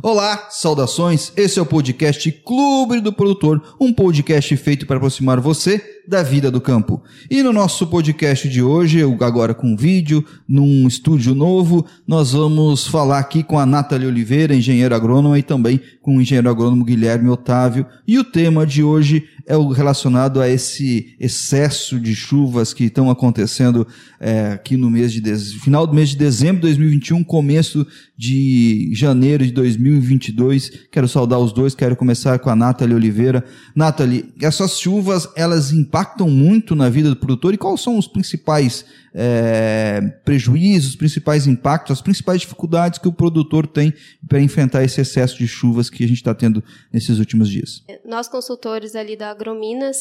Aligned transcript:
Olá, 0.00 0.46
saudações. 0.50 1.32
Esse 1.36 1.58
é 1.58 1.62
o 1.62 1.66
podcast 1.66 2.30
Clube 2.30 3.00
do 3.00 3.12
Produtor, 3.12 3.60
um 3.80 3.92
podcast 3.92 4.56
feito 4.56 4.86
para 4.86 4.96
aproximar 4.96 5.40
você 5.40 5.97
da 6.08 6.22
vida 6.22 6.50
do 6.50 6.58
campo. 6.58 7.02
E 7.30 7.42
no 7.42 7.52
nosso 7.52 7.86
podcast 7.86 8.48
de 8.48 8.62
hoje, 8.62 9.02
agora 9.20 9.52
com 9.52 9.76
vídeo, 9.76 10.24
num 10.48 10.88
estúdio 10.88 11.34
novo, 11.34 11.84
nós 12.06 12.32
vamos 12.32 12.86
falar 12.86 13.18
aqui 13.18 13.42
com 13.42 13.58
a 13.58 13.66
Nathalie 13.66 14.06
Oliveira, 14.06 14.54
engenheira 14.54 14.96
agrônoma, 14.96 15.38
e 15.38 15.42
também 15.42 15.78
com 16.00 16.16
o 16.16 16.20
engenheiro 16.22 16.48
agrônomo 16.48 16.82
Guilherme 16.82 17.28
Otávio. 17.28 17.84
E 18.06 18.18
o 18.18 18.24
tema 18.24 18.66
de 18.66 18.82
hoje 18.82 19.24
é 19.46 19.54
o 19.54 19.68
relacionado 19.68 20.40
a 20.40 20.48
esse 20.48 21.14
excesso 21.20 22.00
de 22.00 22.14
chuvas 22.14 22.72
que 22.72 22.84
estão 22.84 23.10
acontecendo 23.10 23.86
é, 24.18 24.52
aqui 24.52 24.78
no 24.78 24.90
mês 24.90 25.12
de 25.12 25.20
final 25.60 25.86
do 25.86 25.94
mês 25.94 26.08
de 26.10 26.16
dezembro 26.16 26.56
de 26.56 26.68
2021, 26.68 27.22
começo 27.22 27.86
de 28.16 28.90
janeiro 28.94 29.44
de 29.44 29.52
2022. 29.52 30.86
Quero 30.90 31.06
saudar 31.06 31.38
os 31.38 31.52
dois, 31.52 31.74
quero 31.74 31.94
começar 31.94 32.38
com 32.38 32.48
a 32.48 32.56
Nathalie 32.56 32.94
Oliveira. 32.94 33.44
Nathalie, 33.74 34.32
essas 34.40 34.78
chuvas, 34.80 35.28
elas 35.36 35.70
impactam 35.70 35.97
muito 36.28 36.74
na 36.74 36.88
vida 36.88 37.10
do 37.10 37.16
produtor 37.16 37.54
e 37.54 37.58
quais 37.58 37.80
são 37.80 37.98
os 37.98 38.06
principais 38.06 38.84
é, 39.14 40.00
prejuízos, 40.24 40.90
os 40.90 40.96
principais 40.96 41.46
impactos, 41.46 41.92
as 41.92 42.02
principais 42.02 42.40
dificuldades 42.40 42.98
que 42.98 43.08
o 43.08 43.12
produtor 43.12 43.66
tem 43.66 43.92
para 44.26 44.40
enfrentar 44.40 44.84
esse 44.84 45.00
excesso 45.00 45.38
de 45.38 45.48
chuvas 45.48 45.90
que 45.90 46.04
a 46.04 46.08
gente 46.08 46.18
está 46.18 46.34
tendo 46.34 46.62
nesses 46.92 47.18
últimos 47.18 47.48
dias? 47.48 47.82
Nós, 48.04 48.28
consultores 48.28 48.94
ali 48.94 49.16
da 49.16 49.30
Agrominas, 49.30 49.98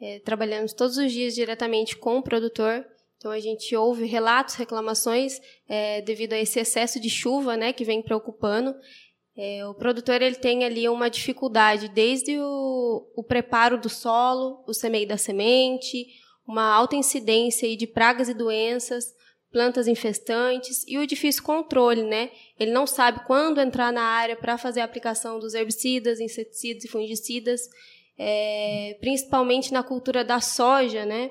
é, 0.00 0.18
trabalhamos 0.20 0.72
todos 0.72 0.96
os 0.96 1.12
dias 1.12 1.34
diretamente 1.34 1.96
com 1.96 2.18
o 2.18 2.22
produtor. 2.22 2.84
Então 3.16 3.32
a 3.32 3.40
gente 3.40 3.74
ouve 3.74 4.04
relatos, 4.04 4.54
reclamações 4.54 5.40
é, 5.66 6.02
devido 6.02 6.34
a 6.34 6.38
esse 6.38 6.60
excesso 6.60 7.00
de 7.00 7.08
chuva, 7.08 7.56
né, 7.56 7.72
que 7.72 7.84
vem 7.84 8.02
preocupando. 8.02 8.74
É, 9.36 9.66
o 9.66 9.74
produtor 9.74 10.22
ele 10.22 10.36
tem 10.36 10.64
ali 10.64 10.88
uma 10.88 11.10
dificuldade 11.10 11.88
desde 11.88 12.38
o, 12.38 13.06
o 13.16 13.22
preparo 13.24 13.76
do 13.78 13.88
solo, 13.88 14.62
o 14.66 14.72
semeio 14.72 15.08
da 15.08 15.16
semente, 15.16 16.06
uma 16.46 16.72
alta 16.72 16.94
incidência 16.94 17.76
de 17.76 17.86
pragas 17.86 18.28
e 18.28 18.34
doenças, 18.34 19.12
plantas 19.50 19.88
infestantes 19.88 20.84
e 20.86 20.98
o 20.98 21.06
difícil 21.06 21.42
controle, 21.42 22.02
né? 22.02 22.30
Ele 22.58 22.72
não 22.72 22.86
sabe 22.86 23.24
quando 23.24 23.60
entrar 23.60 23.92
na 23.92 24.02
área 24.02 24.36
para 24.36 24.58
fazer 24.58 24.80
a 24.80 24.84
aplicação 24.84 25.38
dos 25.38 25.54
herbicidas, 25.54 26.20
inseticidas 26.20 26.84
e 26.84 26.88
fungicidas, 26.88 27.60
é, 28.18 28.96
principalmente 29.00 29.72
na 29.72 29.82
cultura 29.82 30.24
da 30.24 30.40
soja, 30.40 31.06
né? 31.06 31.30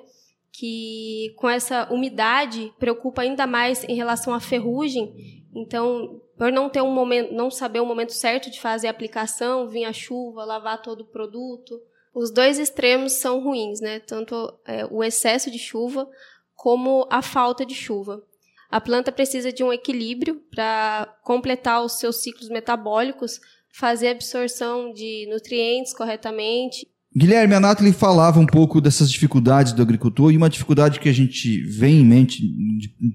Que 0.53 1.33
com 1.37 1.49
essa 1.49 1.91
umidade 1.91 2.73
preocupa 2.79 3.21
ainda 3.21 3.45
mais 3.45 3.83
em 3.83 3.95
relação 3.95 4.33
à 4.33 4.39
ferrugem. 4.39 5.43
Então, 5.53 6.21
por 6.37 6.51
não 6.51 6.69
ter 6.69 6.81
um 6.81 6.91
momento, 6.91 7.33
não 7.33 7.51
saber 7.51 7.79
o 7.79 7.85
momento 7.85 8.13
certo 8.13 8.49
de 8.49 8.59
fazer 8.59 8.87
a 8.87 8.91
aplicação, 8.91 9.69
vir 9.69 9.85
a 9.85 9.93
chuva, 9.93 10.45
lavar 10.45 10.81
todo 10.81 11.01
o 11.01 11.07
produto, 11.07 11.81
os 12.13 12.31
dois 12.31 12.59
extremos 12.59 13.13
são 13.13 13.43
ruins, 13.43 13.81
né? 13.81 13.99
Tanto 13.99 14.53
é, 14.65 14.85
o 14.85 15.03
excesso 15.03 15.49
de 15.49 15.57
chuva 15.57 16.07
como 16.55 17.07
a 17.09 17.21
falta 17.21 17.65
de 17.65 17.73
chuva. 17.73 18.23
A 18.69 18.79
planta 18.79 19.11
precisa 19.11 19.51
de 19.51 19.63
um 19.63 19.73
equilíbrio 19.73 20.41
para 20.49 21.05
completar 21.23 21.83
os 21.83 21.93
seus 21.93 22.21
ciclos 22.21 22.49
metabólicos, 22.49 23.39
fazer 23.71 24.07
a 24.07 24.11
absorção 24.11 24.91
de 24.93 25.27
nutrientes 25.29 25.93
corretamente 25.93 26.87
Guilherme, 27.15 27.53
a 27.53 27.59
Nathalie 27.59 27.93
falava 27.93 28.39
um 28.39 28.45
pouco 28.45 28.81
dessas 28.81 29.11
dificuldades 29.11 29.71
do 29.71 29.83
agricultor 29.83 30.31
e 30.31 30.37
uma 30.37 30.49
dificuldade 30.49 30.99
que 30.99 31.07
a 31.07 31.13
gente 31.13 31.61
vem 31.61 31.99
em 31.99 32.05
mente, 32.05 32.41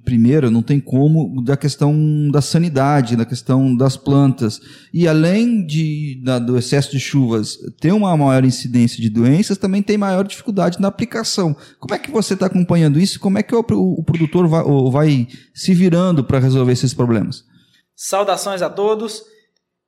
primeiro, 0.05 0.53
não 0.53 0.63
tem 0.63 0.79
como, 0.79 1.43
da 1.43 1.57
questão 1.57 2.31
da 2.31 2.41
sanidade, 2.41 3.17
da 3.17 3.25
questão 3.25 3.77
das 3.77 3.97
plantas. 3.97 4.61
E 4.95 5.09
além 5.09 5.67
de, 5.67 6.23
da, 6.23 6.39
do 6.39 6.57
excesso 6.57 6.93
de 6.93 7.01
chuvas 7.01 7.59
ter 7.81 7.93
uma 7.93 8.17
maior 8.17 8.45
incidência 8.45 9.03
de 9.03 9.11
doenças, 9.11 9.59
também 9.59 9.83
tem 9.83 9.99
maior 9.99 10.25
dificuldade 10.25 10.81
na 10.81 10.87
aplicação. 10.87 11.57
Como 11.81 11.93
é 11.93 11.99
que 11.99 12.11
você 12.11 12.35
está 12.35 12.47
acompanhando 12.47 13.01
isso? 13.01 13.19
Como 13.19 13.37
é 13.37 13.43
que 13.43 13.55
o, 13.55 13.65
o, 13.69 14.01
o 14.01 14.05
produtor 14.05 14.47
vai, 14.47 14.63
vai 14.93 15.29
se 15.53 15.75
virando 15.75 16.23
para 16.23 16.39
resolver 16.39 16.73
esses 16.73 16.95
problemas? 16.95 17.43
Saudações 17.97 18.63
a 18.63 18.71
todos. 18.71 19.25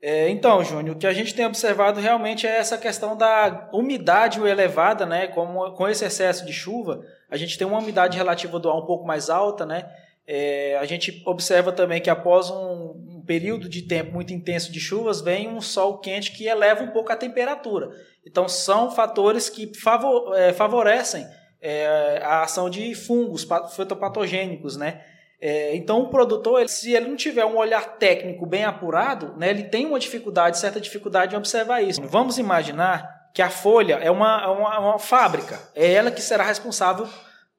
É, 0.02 0.30
então, 0.30 0.64
Júnior, 0.64 0.96
o 0.96 0.98
que 0.98 1.06
a 1.06 1.12
gente 1.12 1.34
tem 1.34 1.44
observado 1.44 2.00
realmente 2.00 2.46
é 2.46 2.56
essa 2.56 2.78
questão 2.78 3.16
da 3.16 3.68
umidade 3.72 4.40
elevada, 4.40 5.04
né? 5.04 5.26
Como, 5.26 5.72
com 5.72 5.86
esse 5.86 6.04
excesso 6.04 6.46
de 6.46 6.52
chuva, 6.52 7.04
a 7.30 7.36
gente 7.36 7.58
tem 7.58 7.66
uma 7.66 7.78
umidade 7.78 8.16
relativa 8.16 8.58
do 8.58 8.70
ar 8.70 8.76
um 8.76 8.86
pouco 8.86 9.06
mais 9.06 9.28
alta, 9.28 9.66
né? 9.66 9.90
É, 10.26 10.78
a 10.78 10.86
gente 10.86 11.22
observa 11.26 11.70
também 11.70 12.00
que 12.00 12.08
após 12.08 12.50
um, 12.50 13.16
um, 13.16 13.22
período 13.26 13.68
de 13.68 13.82
tempo 13.82 14.12
muito 14.12 14.32
intenso 14.32 14.72
de 14.72 14.80
chuvas, 14.80 15.20
vem 15.20 15.48
um 15.48 15.60
sol 15.60 15.98
quente 15.98 16.32
que 16.32 16.46
eleva 16.46 16.82
um 16.82 16.92
pouco 16.92 17.12
a 17.12 17.16
temperatura. 17.16 17.90
Então, 18.24 18.48
são 18.48 18.90
fatores 18.90 19.50
que 19.50 19.76
favor, 19.78 20.34
é, 20.38 20.52
favorecem 20.52 21.26
é, 21.60 22.22
a 22.24 22.42
ação 22.42 22.70
de 22.70 22.94
fungos 22.94 23.46
fitopatogênicos, 23.74 24.76
né? 24.76 25.04
É, 25.40 25.74
então, 25.74 26.00
o 26.00 26.08
produtor, 26.08 26.60
ele, 26.60 26.68
se 26.68 26.92
ele 26.92 27.08
não 27.08 27.16
tiver 27.16 27.44
um 27.44 27.56
olhar 27.56 27.96
técnico 27.96 28.44
bem 28.44 28.64
apurado, 28.64 29.34
né, 29.38 29.48
ele 29.48 29.64
tem 29.64 29.86
uma 29.86 29.98
dificuldade, 29.98 30.58
certa 30.58 30.80
dificuldade 30.80 31.34
em 31.34 31.38
observar 31.38 31.80
isso. 31.80 32.02
Vamos 32.02 32.38
imaginar 32.38 33.30
que 33.32 33.40
a 33.40 33.48
folha 33.48 33.94
é 33.94 34.10
uma, 34.10 34.50
uma, 34.50 34.78
uma 34.78 34.98
fábrica, 34.98 35.58
é 35.74 35.92
ela 35.92 36.10
que 36.10 36.20
será 36.20 36.44
responsável 36.44 37.08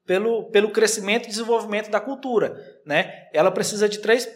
pelo, 0.06 0.50
pelo 0.50 0.70
crescimento 0.70 1.26
e 1.26 1.28
desenvolvimento 1.28 1.90
da 1.90 2.00
cultura. 2.00 2.56
Né? 2.84 3.28
Ela 3.32 3.50
precisa 3.50 3.88
de 3.88 3.98
três, 3.98 4.28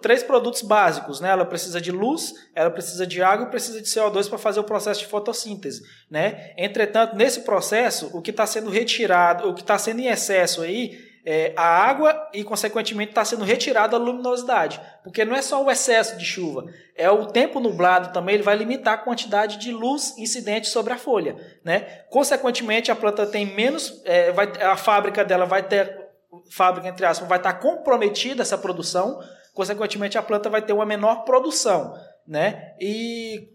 três 0.00 0.22
produtos 0.22 0.62
básicos. 0.62 1.20
Né? 1.20 1.28
Ela 1.28 1.44
precisa 1.44 1.80
de 1.80 1.92
luz, 1.92 2.32
ela 2.54 2.70
precisa 2.70 3.06
de 3.06 3.22
água 3.22 3.46
e 3.46 3.50
precisa 3.50 3.80
de 3.80 3.86
CO2 3.86 4.28
para 4.28 4.38
fazer 4.38 4.60
o 4.60 4.64
processo 4.64 5.00
de 5.00 5.06
fotossíntese. 5.06 5.82
Né? 6.10 6.52
Entretanto, 6.56 7.16
nesse 7.16 7.42
processo, 7.42 8.10
o 8.14 8.22
que 8.22 8.30
está 8.30 8.46
sendo 8.46 8.70
retirado, 8.70 9.48
o 9.48 9.54
que 9.54 9.60
está 9.60 9.78
sendo 9.78 10.00
em 10.00 10.08
excesso 10.08 10.62
aí, 10.62 11.09
é, 11.24 11.52
a 11.56 11.62
água 11.62 12.28
e, 12.32 12.42
consequentemente, 12.42 13.10
está 13.10 13.24
sendo 13.24 13.44
retirada 13.44 13.96
a 13.96 13.98
luminosidade. 13.98 14.80
Porque 15.02 15.24
não 15.24 15.34
é 15.34 15.42
só 15.42 15.62
o 15.62 15.70
excesso 15.70 16.16
de 16.16 16.24
chuva, 16.24 16.66
é 16.96 17.10
o 17.10 17.26
tempo 17.26 17.60
nublado 17.60 18.12
também, 18.12 18.34
ele 18.34 18.42
vai 18.42 18.56
limitar 18.56 18.94
a 18.94 18.98
quantidade 18.98 19.58
de 19.58 19.72
luz 19.72 20.16
incidente 20.18 20.68
sobre 20.68 20.92
a 20.92 20.98
folha. 20.98 21.36
Né? 21.64 21.80
Consequentemente, 22.10 22.90
a 22.90 22.96
planta 22.96 23.26
tem 23.26 23.46
menos. 23.46 24.00
É, 24.04 24.32
vai, 24.32 24.50
a 24.62 24.76
fábrica 24.76 25.24
dela 25.24 25.46
vai 25.46 25.62
ter. 25.62 25.98
Fábrica, 26.50 26.88
entre 26.88 27.04
aspas, 27.04 27.28
vai 27.28 27.38
estar 27.38 27.54
comprometida 27.54 28.42
essa 28.42 28.56
produção, 28.56 29.20
consequentemente, 29.52 30.16
a 30.16 30.22
planta 30.22 30.48
vai 30.48 30.62
ter 30.62 30.72
uma 30.72 30.86
menor 30.86 31.24
produção. 31.24 31.94
Né? 32.26 32.74
E 32.80 33.48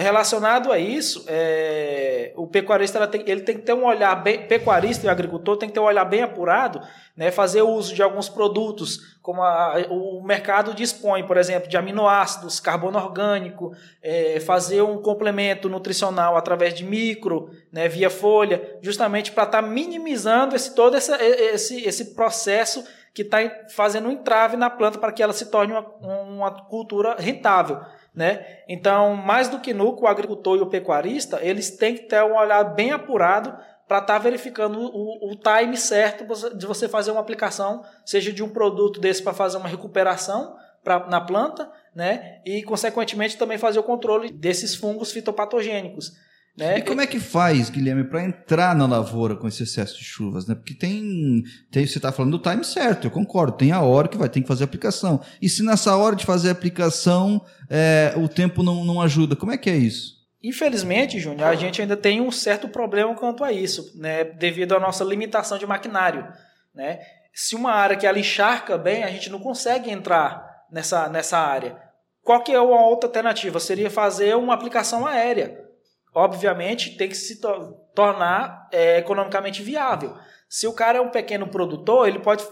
relacionado 0.00 0.72
a 0.72 0.78
isso, 0.78 1.24
é, 1.28 2.32
o 2.34 2.46
pecuarista 2.46 3.06
tem, 3.06 3.22
ele 3.26 3.42
tem 3.42 3.56
que 3.56 3.62
ter 3.62 3.74
um 3.74 3.84
olhar 3.84 4.14
bem, 4.14 4.46
pecuarista 4.46 5.06
e 5.06 5.10
agricultor 5.10 5.58
tem 5.58 5.68
que 5.68 5.74
ter 5.74 5.80
um 5.80 5.84
olhar 5.84 6.06
bem 6.06 6.22
apurado, 6.22 6.80
né, 7.14 7.30
fazer 7.30 7.60
uso 7.60 7.94
de 7.94 8.02
alguns 8.02 8.26
produtos, 8.26 9.18
como 9.20 9.42
a, 9.42 9.74
o 9.90 10.22
mercado 10.24 10.72
dispõe, 10.72 11.26
por 11.26 11.36
exemplo, 11.36 11.68
de 11.68 11.76
aminoácidos, 11.76 12.58
carbono 12.58 12.98
orgânico, 12.98 13.74
é, 14.02 14.40
fazer 14.40 14.80
um 14.80 14.96
complemento 14.96 15.68
nutricional 15.68 16.38
através 16.38 16.72
de 16.72 16.84
micro, 16.84 17.50
né, 17.70 17.86
via 17.86 18.08
folha, 18.08 18.78
justamente 18.80 19.30
para 19.30 19.44
estar 19.44 19.62
tá 19.62 19.68
minimizando 19.68 20.56
esse, 20.56 20.74
todo 20.74 20.96
essa, 20.96 21.22
esse, 21.22 21.86
esse 21.86 22.14
processo 22.14 22.82
que 23.14 23.22
está 23.22 23.38
fazendo 23.68 24.08
um 24.08 24.12
entrave 24.12 24.56
na 24.56 24.70
planta 24.70 24.98
para 24.98 25.12
que 25.12 25.22
ela 25.22 25.32
se 25.32 25.46
torne 25.46 25.72
uma, 25.72 26.22
uma 26.22 26.50
cultura 26.64 27.16
rentável. 27.18 27.80
Né? 28.14 28.44
Então, 28.68 29.14
mais 29.16 29.48
do 29.48 29.60
que 29.60 29.72
nunca, 29.72 30.02
o 30.02 30.06
agricultor 30.06 30.58
e 30.58 30.62
o 30.62 30.66
pecuarista, 30.66 31.38
eles 31.42 31.70
têm 31.70 31.94
que 31.94 32.02
ter 32.02 32.22
um 32.22 32.36
olhar 32.36 32.62
bem 32.64 32.90
apurado 32.90 33.56
para 33.88 33.98
estar 33.98 34.14
tá 34.14 34.18
verificando 34.18 34.78
o, 34.78 35.30
o, 35.30 35.36
time 35.36 35.76
certo 35.76 36.24
de 36.56 36.66
você 36.66 36.88
fazer 36.88 37.10
uma 37.10 37.20
aplicação, 37.20 37.84
seja 38.04 38.32
de 38.32 38.42
um 38.42 38.48
produto 38.48 39.00
desse 39.00 39.22
para 39.22 39.34
fazer 39.34 39.58
uma 39.58 39.68
recuperação 39.68 40.56
pra, 40.82 41.06
na 41.06 41.20
planta, 41.20 41.70
né? 41.94 42.40
e, 42.44 42.62
consequentemente, 42.62 43.36
também 43.36 43.58
fazer 43.58 43.78
o 43.78 43.82
controle 43.82 44.30
desses 44.30 44.74
fungos 44.74 45.12
fitopatogênicos. 45.12 46.12
Né? 46.56 46.78
E 46.78 46.82
como 46.82 47.00
é 47.00 47.06
que 47.06 47.18
faz, 47.18 47.70
Guilherme, 47.70 48.04
para 48.04 48.22
entrar 48.22 48.76
na 48.76 48.86
lavoura 48.86 49.34
com 49.34 49.48
esse 49.48 49.62
excesso 49.62 49.96
de 49.96 50.04
chuvas? 50.04 50.46
Né? 50.46 50.54
Porque 50.54 50.74
tem, 50.74 51.42
tem 51.70 51.86
você 51.86 51.98
está 51.98 52.12
falando 52.12 52.36
do 52.36 52.42
time 52.42 52.62
certo, 52.62 53.06
eu 53.06 53.10
concordo, 53.10 53.56
tem 53.56 53.72
a 53.72 53.80
hora 53.80 54.06
que 54.06 54.18
vai 54.18 54.28
ter 54.28 54.42
que 54.42 54.46
fazer 54.46 54.64
a 54.64 54.66
aplicação. 54.66 55.20
E 55.40 55.48
se 55.48 55.62
nessa 55.62 55.96
hora 55.96 56.14
de 56.14 56.26
fazer 56.26 56.50
a 56.50 56.52
aplicação 56.52 57.42
é, 57.70 58.12
o 58.16 58.28
tempo 58.28 58.62
não, 58.62 58.84
não 58.84 59.00
ajuda, 59.00 59.34
como 59.34 59.50
é 59.50 59.56
que 59.56 59.70
é 59.70 59.76
isso? 59.76 60.20
Infelizmente, 60.42 61.18
Júnior, 61.18 61.48
a 61.48 61.54
gente 61.54 61.80
ainda 61.80 61.96
tem 61.96 62.20
um 62.20 62.30
certo 62.30 62.68
problema 62.68 63.14
quanto 63.14 63.44
a 63.44 63.52
isso, 63.52 63.98
né? 63.98 64.24
devido 64.24 64.74
à 64.74 64.80
nossa 64.80 65.04
limitação 65.04 65.56
de 65.56 65.66
maquinário. 65.66 66.28
Né? 66.74 66.98
Se 67.32 67.54
uma 67.54 67.72
área 67.72 67.96
que 67.96 68.06
ela 68.06 68.18
encharca 68.18 68.76
bem, 68.76 69.04
a 69.04 69.08
gente 69.08 69.30
não 69.30 69.38
consegue 69.38 69.90
entrar 69.90 70.64
nessa, 70.70 71.08
nessa 71.08 71.38
área. 71.38 71.80
Qual 72.22 72.42
que 72.42 72.52
é 72.52 72.60
uma 72.60 72.86
outra 72.86 73.08
alternativa? 73.08 73.58
Seria 73.58 73.88
fazer 73.88 74.36
uma 74.36 74.52
aplicação 74.52 75.06
aérea 75.06 75.71
obviamente, 76.14 76.96
tem 76.96 77.08
que 77.08 77.16
se 77.16 77.40
to 77.40 77.76
tornar 77.94 78.68
é, 78.72 78.98
economicamente 78.98 79.62
viável. 79.62 80.14
Se 80.48 80.66
o 80.66 80.72
cara 80.72 80.98
é 80.98 81.00
um 81.00 81.10
pequeno 81.10 81.48
produtor, 81.48 82.08
ele 82.08 82.18
pode. 82.18 82.44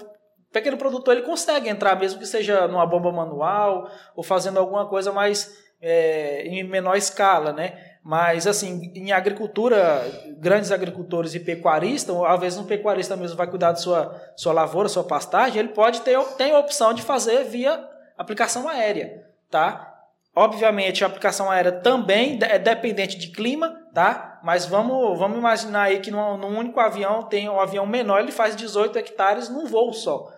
Pequeno 0.53 0.77
produtor 0.77 1.17
ele 1.17 1.27
consegue 1.27 1.69
entrar, 1.69 1.99
mesmo 1.99 2.19
que 2.19 2.27
seja 2.27 2.67
numa 2.67 2.85
bomba 2.85 3.13
manual 3.13 3.89
ou 4.17 4.23
fazendo 4.25 4.59
alguma 4.59 4.89
coisa 4.89 5.13
mais 5.13 5.57
é, 5.81 6.43
em 6.47 6.65
menor 6.65 6.97
escala, 6.97 7.53
né? 7.53 7.79
Mas, 8.03 8.47
assim, 8.47 8.91
em 8.95 9.13
agricultura, 9.13 10.03
grandes 10.39 10.73
agricultores 10.73 11.35
e 11.35 11.41
pecuaristas, 11.41 12.17
às 12.17 12.41
vezes 12.41 12.59
um 12.59 12.65
pecuarista 12.65 13.17
mesmo 13.17 13.37
vai 13.37 13.47
cuidar 13.47 13.73
da 13.73 13.77
sua, 13.77 14.19
sua 14.37 14.53
lavoura, 14.53 14.89
sua 14.89 15.05
pastagem, 15.05 15.59
ele 15.59 15.69
pode 15.69 16.01
ter 16.01 16.19
tem 16.37 16.53
a 16.53 16.59
opção 16.59 16.95
de 16.95 17.03
fazer 17.03 17.45
via 17.45 17.87
aplicação 18.17 18.69
aérea, 18.69 19.27
tá? 19.51 19.90
Obviamente, 20.35 21.03
a 21.03 21.09
aplicação 21.09 21.51
aérea 21.51 21.73
também 21.73 22.39
é 22.43 22.59
dependente 22.59 23.19
de 23.19 23.33
clima, 23.33 23.77
tá? 23.93 24.41
Mas 24.45 24.65
vamos, 24.65 25.19
vamos 25.19 25.39
imaginar 25.39 25.85
aí 25.85 26.01
que 26.01 26.11
num, 26.11 26.59
único 26.59 26.79
avião 26.79 27.25
tem 27.25 27.49
um 27.49 27.61
avião 27.61 27.85
menor, 27.85 28.21
ele 28.21 28.31
faz 28.31 28.55
18 28.55 28.97
hectares 28.99 29.49
num 29.49 29.67
voo 29.67 29.93
só. 29.93 30.29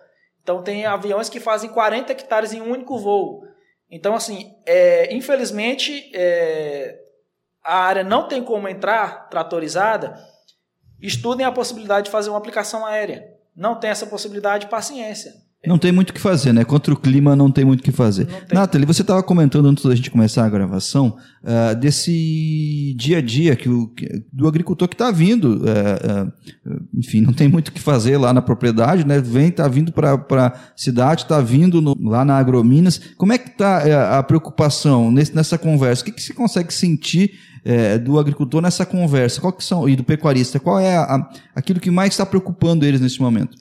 Então 0.41 0.63
tem 0.63 0.85
aviões 0.85 1.29
que 1.29 1.39
fazem 1.39 1.69
40 1.69 2.11
hectares 2.11 2.53
em 2.53 2.61
um 2.61 2.71
único 2.71 2.97
voo. 2.97 3.43
Então, 3.89 4.15
assim, 4.15 4.55
é, 4.65 5.13
infelizmente, 5.13 6.11
é, 6.15 6.99
a 7.63 7.77
área 7.77 8.03
não 8.03 8.27
tem 8.27 8.43
como 8.43 8.67
entrar 8.67 9.29
tratorizada, 9.29 10.17
estudem 10.99 11.45
a 11.45 11.51
possibilidade 11.51 12.05
de 12.05 12.11
fazer 12.11 12.29
uma 12.31 12.39
aplicação 12.39 12.83
aérea. 12.83 13.31
Não 13.55 13.79
tem 13.79 13.91
essa 13.91 14.07
possibilidade, 14.07 14.67
paciência. 14.67 15.31
Não 15.65 15.77
tem 15.77 15.93
muito 15.93 16.09
o 16.09 16.13
que 16.13 16.19
fazer, 16.19 16.51
né? 16.51 16.65
Contra 16.65 16.93
o 16.93 16.97
clima 16.97 17.37
não 17.37 17.49
tem 17.49 17.63
muito 17.63 17.79
o 17.79 17.83
que 17.83 17.91
fazer. 17.91 18.27
Nathalie, 18.51 18.85
você 18.85 19.01
estava 19.01 19.23
comentando 19.23 19.65
antes 19.65 19.85
da 19.85 19.95
gente 19.95 20.11
começar 20.11 20.45
a 20.45 20.49
gravação 20.49 21.15
uh, 21.41 21.73
desse 21.79 22.93
dia 22.97 23.19
a 23.19 23.21
dia 23.21 23.55
que 23.55 23.69
o, 23.69 23.87
que, 23.87 24.25
do 24.31 24.45
agricultor 24.45 24.89
que 24.89 24.95
está 24.95 25.09
vindo. 25.09 25.61
Uh, 25.61 26.27
uh, 26.67 26.83
enfim, 26.93 27.21
não 27.21 27.31
tem 27.31 27.47
muito 27.47 27.69
o 27.69 27.71
que 27.71 27.79
fazer 27.79 28.17
lá 28.17 28.33
na 28.33 28.41
propriedade, 28.41 29.07
né? 29.07 29.21
Vem, 29.21 29.47
está 29.47 29.65
vindo 29.69 29.93
para 29.93 30.15
a 30.15 30.53
cidade, 30.75 31.23
está 31.23 31.39
vindo 31.39 31.81
no, 31.81 31.95
lá 32.09 32.25
na 32.25 32.37
Agrominas. 32.37 32.99
Como 33.15 33.31
é 33.31 33.37
que 33.37 33.47
está 33.47 34.17
a 34.19 34.23
preocupação 34.23 35.09
nesse, 35.09 35.33
nessa 35.33 35.57
conversa? 35.57 36.01
O 36.01 36.05
que, 36.05 36.11
que 36.11 36.21
você 36.21 36.33
consegue 36.33 36.73
sentir 36.73 37.39
é, 37.63 37.97
do 37.97 38.19
agricultor 38.19 38.61
nessa 38.61 38.85
conversa? 38.85 39.39
Qual 39.39 39.53
que 39.53 39.63
são, 39.63 39.87
e 39.87 39.95
do 39.95 40.03
pecuarista? 40.03 40.59
Qual 40.59 40.77
é 40.77 40.97
a, 40.97 41.03
a, 41.03 41.29
aquilo 41.55 41.79
que 41.79 41.89
mais 41.89 42.11
está 42.11 42.25
preocupando 42.25 42.85
eles 42.85 42.99
nesse 42.99 43.21
momento? 43.21 43.57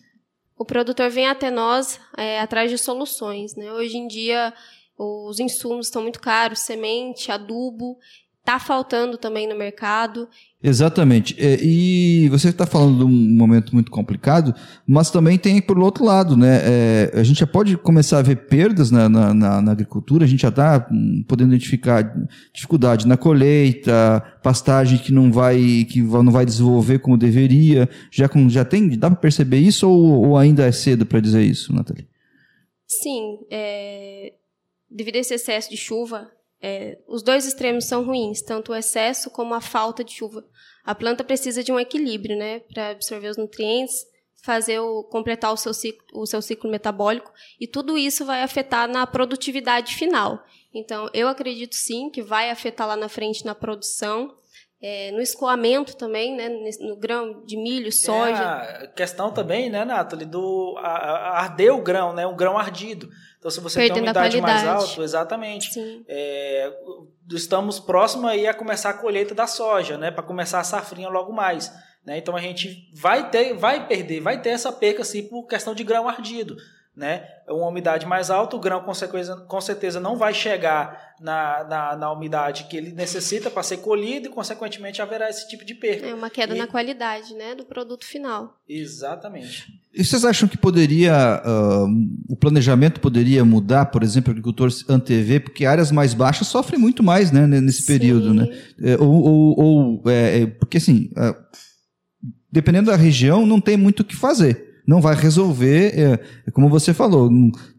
O 0.63 0.65
produtor 0.65 1.11
vem 1.11 1.27
até 1.27 1.51
nós 1.51 1.99
é, 2.17 2.39
atrás 2.39 2.71
de 2.71 2.79
soluções. 2.79 3.57
Né? 3.57 3.73
Hoje 3.73 3.97
em 3.97 4.07
dia, 4.07 4.55
os 4.97 5.41
insumos 5.41 5.87
estão 5.87 6.03
muito 6.03 6.21
caros, 6.21 6.61
semente, 6.61 7.33
adubo, 7.33 7.99
está 8.43 8.59
faltando 8.59 9.17
também 9.17 9.49
no 9.49 9.57
mercado. 9.57 10.29
Exatamente. 10.61 11.37
É, 11.39 11.59
e 11.63 12.29
você 12.29 12.49
está 12.49 12.67
falando 12.67 12.99
de 12.99 13.05
um 13.05 13.37
momento 13.37 13.73
muito 13.73 13.91
complicado, 13.91 14.53
mas 14.87 15.11
também 15.11 15.39
tem 15.39 15.61
por 15.63 15.79
outro 15.79 16.05
lado, 16.05 16.37
né? 16.37 16.61
É, 16.65 17.13
a 17.15 17.23
gente 17.23 17.39
já 17.39 17.47
pode 17.47 17.77
começar 17.77 18.19
a 18.19 18.23
ver 18.23 18.49
perdas 18.49 18.91
na, 18.91 19.09
na, 19.09 19.33
na, 19.33 19.73
agricultura, 19.73 20.25
a 20.25 20.29
gente 20.29 20.43
já 20.43 20.49
está 20.49 20.89
podendo 21.29 21.55
identificar 21.55 22.03
dificuldade 22.53 23.07
na 23.07 23.17
colheita, 23.17 24.21
pastagem 24.43 24.99
que 24.99 25.13
não 25.13 25.31
vai 25.33 25.87
que 25.89 26.03
não 26.03 26.33
vai 26.33 26.45
desenvolver 26.45 26.99
como 26.99 27.17
deveria. 27.17 27.89
Já, 28.11 28.29
já 28.49 28.65
tem, 28.65 28.89
dá 28.99 29.09
para 29.09 29.21
perceber 29.21 29.59
isso 29.59 29.89
ou, 29.89 30.31
ou, 30.31 30.37
ainda 30.37 30.67
é 30.67 30.73
cedo 30.73 31.07
para 31.07 31.21
dizer 31.21 31.43
isso, 31.43 31.73
Nathalie? 31.73 32.09
Sim, 32.89 33.39
é, 33.51 34.33
devido 34.91 35.17
a 35.17 35.21
esse 35.21 35.35
excesso 35.35 35.71
de 35.71 35.77
chuva, 35.77 36.29
é, 36.63 36.99
os 37.09 37.23
dois 37.23 37.45
extremos 37.45 37.87
são 37.87 38.05
ruins, 38.05 38.41
tanto 38.41 38.71
o 38.71 38.75
excesso 38.75 39.31
como 39.31 39.53
a 39.53 39.61
falta 39.61 40.05
de 40.05 40.13
chuva. 40.13 40.45
A 40.85 40.95
planta 40.95 41.25
precisa 41.25 41.63
de 41.65 41.73
um 41.73 41.81
equilíbrio, 41.81 42.37
né, 42.37 42.61
para 42.61 42.91
absorver 42.91 43.29
os 43.29 43.37
nutrientes, 43.37 44.07
fazer 44.45 44.79
o, 44.79 45.03
completar 45.05 45.53
o 45.53 45.57
seu, 45.57 45.75
ciclo, 45.75 46.05
o 46.15 46.25
seu 46.25 46.41
ciclo 46.41 46.71
metabólico, 46.71 47.33
e 47.61 47.67
tudo 47.67 47.99
isso 47.99 48.25
vai 48.25 48.43
afetar 48.43 48.89
na 48.89 49.07
produtividade 49.07 49.97
final. 49.97 50.45
Então, 50.73 51.11
eu 51.13 51.29
acredito 51.29 51.75
sim 51.75 52.09
que 52.11 52.23
vai 52.23 52.51
afetar 52.51 52.87
lá 52.87 52.97
na 52.97 53.09
frente 53.09 53.45
na 53.45 53.55
produção, 53.55 54.35
é, 54.83 55.13
no 55.13 55.21
escoamento 55.21 55.97
também, 55.97 56.35
né, 56.35 56.49
no 56.81 56.97
grão 56.97 57.45
de 57.45 57.57
milho, 57.57 57.93
soja. 57.93 58.43
É 58.43 58.85
a 58.85 58.87
questão 58.89 59.31
também, 59.31 59.71
né, 59.71 59.85
Nathalie, 59.85 60.27
do 60.27 60.75
a, 60.79 60.89
a 60.89 61.41
arder 61.41 61.73
o 61.73 61.81
grão, 61.81 62.13
né, 62.13 62.27
um 62.27 62.35
grão 62.35 62.59
ardido. 62.59 63.09
Então, 63.39 63.51
se 63.51 63.61
você 63.61 63.79
Perdendo 63.79 63.95
tem 63.95 64.03
uma 64.03 64.11
umidade 64.11 64.41
mais 64.41 64.67
alta, 64.67 65.03
exatamente. 65.03 65.71
É, 66.09 66.73
estamos 67.31 67.79
próximos 67.79 68.31
aí 68.31 68.47
a 68.47 68.55
começar 68.55 68.91
a 68.91 68.95
colheita 68.95 69.35
da 69.35 69.47
soja, 69.47 69.97
né? 69.99 70.13
Para 70.13 70.23
começar 70.23 70.61
a 70.61 70.65
safrinha 70.65 71.09
logo 71.09 71.33
mais. 71.33 71.73
Né? 72.05 72.19
Então 72.19 72.37
a 72.37 72.41
gente 72.41 72.89
vai 72.95 73.31
ter, 73.31 73.55
vai 73.55 73.87
perder, 73.87 74.21
vai 74.21 74.41
ter 74.41 74.51
essa 74.51 74.73
perca 74.73 75.03
assim 75.03 75.29
por 75.29 75.47
questão 75.47 75.75
de 75.75 75.83
grão 75.83 76.09
ardido 76.09 76.57
né? 76.95 77.25
Uma 77.49 77.69
umidade 77.69 78.05
mais 78.05 78.31
alta, 78.31 78.55
o 78.55 78.61
grão 78.61 78.83
com 78.83 78.93
certeza, 78.93 79.37
com 79.37 79.61
certeza 79.61 79.99
não 79.99 80.17
vai 80.17 80.35
chegar 80.35 81.15
na, 81.21 81.65
na, 81.65 81.97
na 81.97 82.13
umidade 82.13 82.65
que 82.65 82.77
ele 82.77 82.93
necessita 82.93 83.51
para 83.51 83.63
ser 83.63 83.79
colhido 83.79 84.27
e, 84.27 84.31
consequentemente, 84.31 85.01
haverá 85.01 85.31
esse 85.31 85.49
tipo 85.49 85.65
de 85.65 85.75
perda. 85.75 86.07
É 86.07 86.15
uma 86.15 86.29
queda 86.29 86.55
e... 86.55 86.59
na 86.59 86.67
qualidade 86.67 87.35
né, 87.35 87.55
do 87.55 87.65
produto 87.65 88.05
final. 88.05 88.59
Exatamente. 88.69 89.67
E 89.95 90.05
vocês 90.05 90.25
acham 90.25 90.47
que 90.47 90.59
poderia, 90.59 91.43
uh, 91.45 91.89
o 92.29 92.37
planejamento 92.37 93.01
poderia 93.01 93.45
mudar, 93.45 93.87
por 93.87 94.03
exemplo, 94.03 94.31
o 94.31 94.33
agricultor 94.33 94.69
antever, 94.89 95.43
porque 95.45 95.65
áreas 95.65 95.91
mais 95.91 96.13
baixas 96.13 96.49
sofrem 96.49 96.79
muito 96.79 97.03
mais 97.03 97.33
né, 97.33 97.47
nesse 97.47 97.83
Sim. 97.83 97.87
período, 97.87 98.35
né? 98.35 98.49
É, 98.83 98.97
ou, 98.99 99.11
ou, 99.11 99.61
ou 99.61 100.11
é, 100.11 100.43
é, 100.43 100.47
porque 100.47 100.77
assim, 100.77 101.11
uh, 101.13 101.37
dependendo 102.51 102.91
da 102.91 102.97
região, 102.97 103.47
não 103.47 103.61
tem 103.61 103.79
muito 103.79 104.01
o 104.01 104.05
que 104.05 104.17
fazer 104.17 104.72
não 104.87 105.01
vai 105.01 105.15
resolver, 105.15 105.99
é, 105.99 106.21
é, 106.47 106.51
como 106.51 106.69
você 106.69 106.93
falou, 106.93 107.31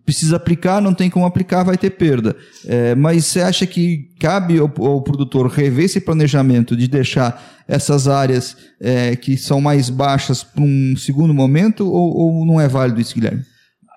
precisa 0.05 0.37
aplicar, 0.37 0.81
não 0.81 0.93
tem 0.93 1.09
como 1.09 1.25
aplicar, 1.25 1.63
vai 1.63 1.77
ter 1.77 1.91
perda. 1.91 2.35
É, 2.65 2.95
mas 2.95 3.25
você 3.25 3.41
acha 3.41 3.65
que 3.65 4.09
cabe 4.19 4.59
ao, 4.59 4.71
ao, 4.85 5.01
produtor 5.01 5.47
rever 5.47 5.85
esse 5.85 5.99
planejamento 5.99 6.75
de 6.75 6.87
deixar 6.87 7.63
essas 7.67 8.07
áreas 8.07 8.57
é, 8.79 9.15
que 9.15 9.37
são 9.37 9.61
mais 9.61 9.89
baixas 9.89 10.43
para 10.43 10.63
um 10.63 10.95
segundo 10.97 11.33
momento 11.33 11.91
ou, 11.91 12.17
ou, 12.17 12.45
não 12.45 12.59
é 12.59 12.67
válido 12.67 12.99
isso, 12.99 13.15
Guilherme? 13.15 13.43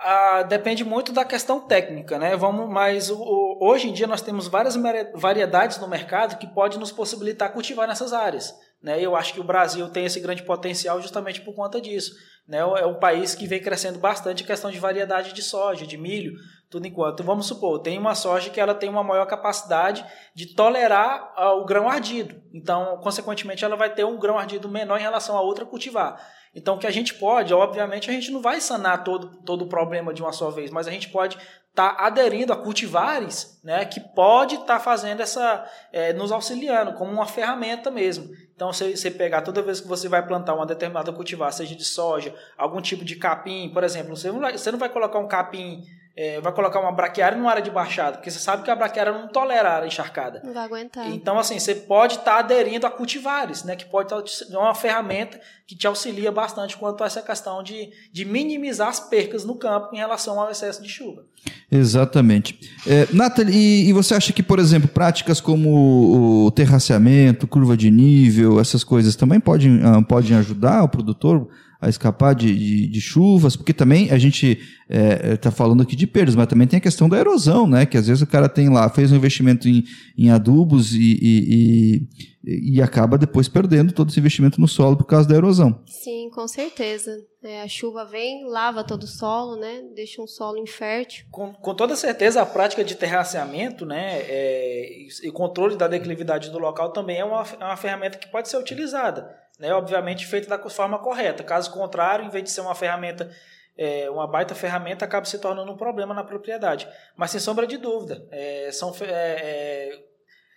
Ah, 0.09 0.45
depende 0.45 0.85
muito 0.85 1.13
da 1.13 1.25
questão 1.25 1.59
técnica, 1.59 2.17
né? 2.17 2.37
Vamos, 2.37 2.69
mas 2.71 3.11
o, 3.11 3.17
o, 3.17 3.59
hoje 3.61 3.89
em 3.89 3.93
dia 3.93 4.07
nós 4.07 4.23
temos 4.23 4.47
várias 4.47 4.77
variedades 5.15 5.79
no 5.79 5.89
mercado 5.89 6.39
que 6.39 6.47
pode 6.47 6.79
nos 6.79 6.93
possibilitar 6.93 7.53
cultivar 7.53 7.89
nessas 7.89 8.13
áreas. 8.13 8.55
Né? 8.83 9.01
Eu 9.01 9.17
acho 9.17 9.35
que 9.35 9.41
o 9.41 9.45
Brasil 9.45 9.89
tem 9.89 10.05
esse 10.05 10.21
grande 10.21 10.45
potencial 10.45 11.03
justamente 11.03 11.41
por 11.41 11.55
conta 11.55 11.81
disso. 11.81 12.15
Né? 12.47 12.59
É 12.59 12.87
um 12.87 12.99
país 12.99 13.35
que 13.35 13.47
vem 13.47 13.61
crescendo 13.61 13.99
bastante 13.99 14.43
em 14.43 14.47
questão 14.47 14.71
de 14.71 14.79
variedade 14.79 15.33
de 15.33 15.43
soja, 15.43 15.87
de 15.87 15.97
milho, 15.97 16.35
tudo 16.71 16.87
enquanto. 16.87 17.25
Vamos 17.25 17.47
supor, 17.47 17.81
tem 17.81 17.99
uma 17.99 18.15
soja 18.15 18.51
que 18.51 18.61
ela 18.61 18.75
tem 18.75 18.89
uma 18.89 19.03
maior 19.03 19.27
capacidade 19.27 20.05
de 20.35 20.55
tolerar 20.55 21.33
uh, 21.37 21.61
o 21.61 21.65
grão 21.65 21.89
ardido. 21.89 22.41
Então, 22.53 22.99
consequentemente, 22.99 23.65
ela 23.65 23.77
vai 23.77 23.93
ter 23.93 24.05
um 24.05 24.19
grão 24.19 24.39
ardido 24.39 24.69
menor 24.69 24.99
em 24.99 25.03
relação 25.03 25.37
a 25.37 25.41
outra 25.41 25.65
cultivar. 25.65 26.21
Então, 26.55 26.77
o 26.77 26.79
que 26.79 26.87
a 26.87 26.91
gente 26.91 27.15
pode, 27.15 27.53
obviamente, 27.53 28.09
a 28.09 28.13
gente 28.13 28.31
não 28.31 28.41
vai 28.41 28.61
sanar 28.61 29.05
todo, 29.05 29.43
todo 29.43 29.63
o 29.63 29.69
problema 29.69 30.15
de 30.15 30.23
uma 30.23 30.33
só 30.33 30.51
vez, 30.51 30.71
mas 30.71 30.89
a 30.89 30.91
gente 30.91 31.11
pode 31.11 31.37
estar 31.77 31.95
tá 31.95 32.07
aderindo 32.07 32.55
a 32.55 32.57
cultivares 32.57 33.61
né, 33.63 33.85
que 33.85 34.01
pode 34.01 34.55
estar 34.55 34.79
tá 34.79 34.81
fazendo 34.81 35.21
essa, 35.21 35.69
é, 35.93 36.15
nos 36.15 36.33
auxiliando, 36.33 36.95
como 36.95 37.13
uma 37.13 37.27
ferramenta 37.27 37.91
mesmo. 37.91 38.31
Então, 38.55 38.73
você, 38.73 38.97
você 38.97 39.11
pegar 39.11 39.43
toda 39.43 39.61
vez 39.61 39.81
que 39.81 39.87
você 39.87 40.09
vai 40.09 40.27
plantar 40.27 40.55
uma 40.55 40.65
determinada 40.65 41.13
cultivar, 41.13 41.53
seja 41.53 41.77
de 41.77 41.85
soja, 41.85 42.35
algum 42.57 42.81
tipo 42.81 43.05
de 43.05 43.17
capim, 43.17 43.69
por 43.69 43.85
exemplo, 43.85 44.17
você 44.17 44.33
não 44.33 44.41
vai, 44.41 44.57
você 44.57 44.73
não 44.73 44.79
vai 44.79 44.89
colocar 44.89 45.19
um 45.19 45.29
capim 45.29 45.85
é, 46.17 46.41
vai 46.41 46.51
colocar 46.51 46.81
uma 46.81 46.91
braquiária 46.91 47.37
numa 47.37 47.51
área 47.51 47.63
de 47.63 47.71
baixada, 47.71 48.17
porque 48.17 48.31
você 48.31 48.39
sabe 48.39 48.63
que 48.63 48.71
a 48.71 48.75
braquiária 48.75 49.13
não 49.13 49.29
tolera 49.29 49.69
a 49.69 49.75
área 49.75 49.87
encharcada. 49.87 50.41
Não 50.43 50.55
vai 50.55 50.65
aguentar. 50.65 51.07
Então, 51.11 51.39
assim, 51.39 51.59
você 51.59 51.75
pode 51.75 52.15
estar 52.15 52.33
tá 52.33 52.39
aderindo 52.39 52.87
a 52.87 52.91
cultivares, 52.91 53.65
né? 53.65 53.77
Que 53.77 53.85
pode 53.85 54.07
estar 54.07 54.23
tá, 54.23 54.59
uma 54.59 54.75
ferramenta 54.75 55.39
que 55.67 55.77
te 55.77 55.87
auxilia 55.87 56.33
bastante 56.33 56.75
quanto 56.75 57.05
a 57.05 57.07
essa 57.07 57.21
questão 57.21 57.63
de, 57.63 57.91
de 58.11 58.25
minimizar 58.25 58.89
as 58.89 58.99
percas 58.99 59.45
no 59.45 59.57
campo 59.57 59.95
em 59.95 59.99
relação 59.99 60.41
ao 60.41 60.51
excesso 60.51 60.83
de 60.83 60.89
chuva. 60.89 61.23
Exatamente. 61.71 62.59
É, 62.87 63.07
Nathalie, 63.13 63.55
e, 63.55 63.89
e, 63.91 63.93
você 63.93 64.15
acha 64.15 64.33
que, 64.33 64.43
por 64.43 64.59
exemplo, 64.59 64.89
práticas 64.89 65.39
como 65.39 66.47
o 66.47 66.51
terraceamento, 66.51 67.47
curva 67.47 67.77
de 67.77 67.91
nível, 67.91 68.59
essas 68.59 68.83
coisas 68.83 69.17
também 69.17 69.39
podem, 69.39 69.85
uh, 69.85 70.03
podem 70.03 70.35
ajudar 70.39 70.83
o 70.83 70.89
produtor 70.89 71.47
a 71.81 71.89
escapar 71.89 72.35
de, 72.35 72.55
de, 72.55 72.87
de, 72.87 73.01
chuvas, 73.01 73.55
porque 73.55 73.73
também 73.73 74.11
a 74.11 74.19
gente 74.19 74.59
está 74.89 75.33
é, 75.33 75.37
tá 75.37 75.51
falando 75.51 75.83
aqui 75.83 75.95
de 75.95 76.07
perdas, 76.07 76.35
mas 76.35 76.47
também 76.47 76.67
tem 76.67 76.79
a 76.79 76.81
questão 76.81 77.09
da 77.09 77.19
erosão, 77.19 77.67
né? 77.67 77.85
Que 77.85 77.97
às 77.97 78.07
vezes 78.07 78.23
o 78.23 78.27
cara 78.27 78.49
tem 78.49 78.69
lá, 78.69 78.89
fez 78.89 79.13
um 79.13 79.17
investimento 79.17 79.69
em, 79.69 79.85
em 80.17 80.31
adubos 80.31 80.95
e, 80.95 81.19
e, 81.21 82.09
e, 82.45 82.77
e 82.77 82.83
acaba 82.83 83.19
depois 83.19 83.49
perdendo 83.49 83.93
todo 83.93 84.09
esse 84.09 84.19
investimento 84.19 84.61
no 84.61 84.69
solo 84.69 84.97
por 84.97 85.05
causa 85.05 85.29
da 85.29 85.35
erosão. 85.35 85.83
Sim, 85.87 86.31
com 86.31 86.49
certeza. 86.49 87.13
É, 87.43 87.63
a 87.63 87.69
chuva 87.69 88.05
vem, 88.05 88.49
lava 88.49 88.83
todo 88.83 89.03
o 89.03 89.07
solo, 89.09 89.57
né? 89.57 89.83
Deixa 89.95 90.23
um 90.23 90.27
solo 90.27 90.59
infértil. 90.59 91.27
Com, 91.31 91.53
com 91.53 91.75
toda 91.75 91.95
certeza, 91.95 92.41
a 92.41 92.47
prática 92.47 92.83
de 92.83 92.95
terraceamento, 92.95 93.85
né? 93.85 94.21
É, 94.23 95.07
e 95.23 95.31
controle 95.31 95.77
da 95.77 95.87
declividade 95.87 96.51
do 96.51 96.59
local 96.59 96.91
também 96.91 97.19
é 97.19 97.25
uma, 97.25 97.45
é 97.61 97.65
uma 97.65 97.77
ferramenta 97.77 98.19
que 98.19 98.31
pode 98.31 98.49
ser 98.49 98.57
utilizada 98.57 99.46
né, 99.59 99.73
obviamente 99.73 100.27
feita 100.27 100.49
da 100.49 100.69
forma 100.69 100.99
correta. 100.99 101.45
Caso 101.45 101.73
contrário, 101.73 102.25
em 102.25 102.31
vez 102.31 102.45
de 102.45 102.51
ser 102.51 102.61
uma 102.61 102.75
ferramenta 102.75 103.31
é, 103.77 104.09
uma 104.09 104.27
baita 104.27 104.55
ferramenta 104.55 105.05
acaba 105.05 105.27
se 105.27 105.39
tornando 105.39 105.71
um 105.71 105.77
problema 105.77 106.15
na 106.15 106.25
propriedade. 106.25 106.89
Mas 107.15 107.31
sem 107.31 107.41
sombra 107.41 107.67
de 107.67 107.77
dúvida, 107.77 108.27
é, 108.31 108.71
são, 108.73 108.95
é, 109.03 109.05
é, 109.11 110.03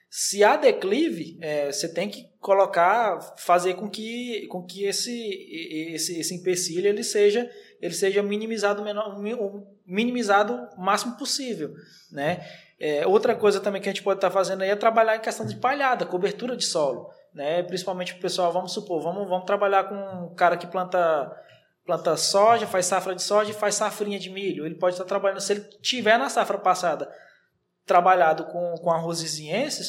se 0.09 0.43
há 0.43 0.55
declive, 0.55 1.37
é, 1.41 1.71
você 1.71 1.93
tem 1.93 2.09
que 2.09 2.29
colocar, 2.39 3.19
fazer 3.37 3.75
com 3.75 3.89
que, 3.89 4.47
com 4.47 4.63
que 4.63 4.85
esse, 4.85 5.93
esse, 5.93 6.19
esse 6.19 6.33
empecilho 6.33 6.87
ele 6.87 7.03
seja, 7.03 7.49
ele 7.81 7.93
seja 7.93 8.23
minimizado, 8.23 8.81
menor, 8.81 9.19
minimizado 9.85 10.67
o 10.77 10.81
máximo 10.81 11.17
possível. 11.17 11.73
Né? 12.11 12.43
É, 12.79 13.05
outra 13.05 13.35
coisa 13.35 13.59
também 13.59 13.81
que 13.81 13.89
a 13.89 13.91
gente 13.91 14.03
pode 14.03 14.17
estar 14.17 14.31
fazendo 14.31 14.61
aí 14.61 14.69
é 14.69 14.75
trabalhar 14.75 15.17
em 15.17 15.21
questão 15.21 15.45
de 15.45 15.57
palhada, 15.57 16.05
cobertura 16.05 16.55
de 16.55 16.65
solo. 16.65 17.09
Né? 17.33 17.63
Principalmente 17.63 18.13
o 18.13 18.19
pessoal, 18.19 18.51
vamos 18.51 18.71
supor, 18.73 19.01
vamos, 19.01 19.27
vamos 19.27 19.45
trabalhar 19.45 19.85
com 19.85 19.95
um 19.95 20.35
cara 20.35 20.57
que 20.57 20.67
planta 20.67 21.31
planta 21.85 22.15
soja, 22.15 22.67
faz 22.67 22.85
safra 22.85 23.15
de 23.15 23.23
soja 23.23 23.49
e 23.49 23.53
faz 23.53 23.73
safrinha 23.73 24.19
de 24.19 24.29
milho. 24.29 24.63
Ele 24.63 24.75
pode 24.75 24.93
estar 24.93 25.05
trabalhando, 25.05 25.41
se 25.41 25.53
ele 25.53 25.61
tiver 25.81 26.19
na 26.19 26.29
safra 26.29 26.59
passada 26.59 27.11
trabalhado 27.89 28.43
com, 28.43 28.75
com 28.75 28.91
arroz 28.91 29.19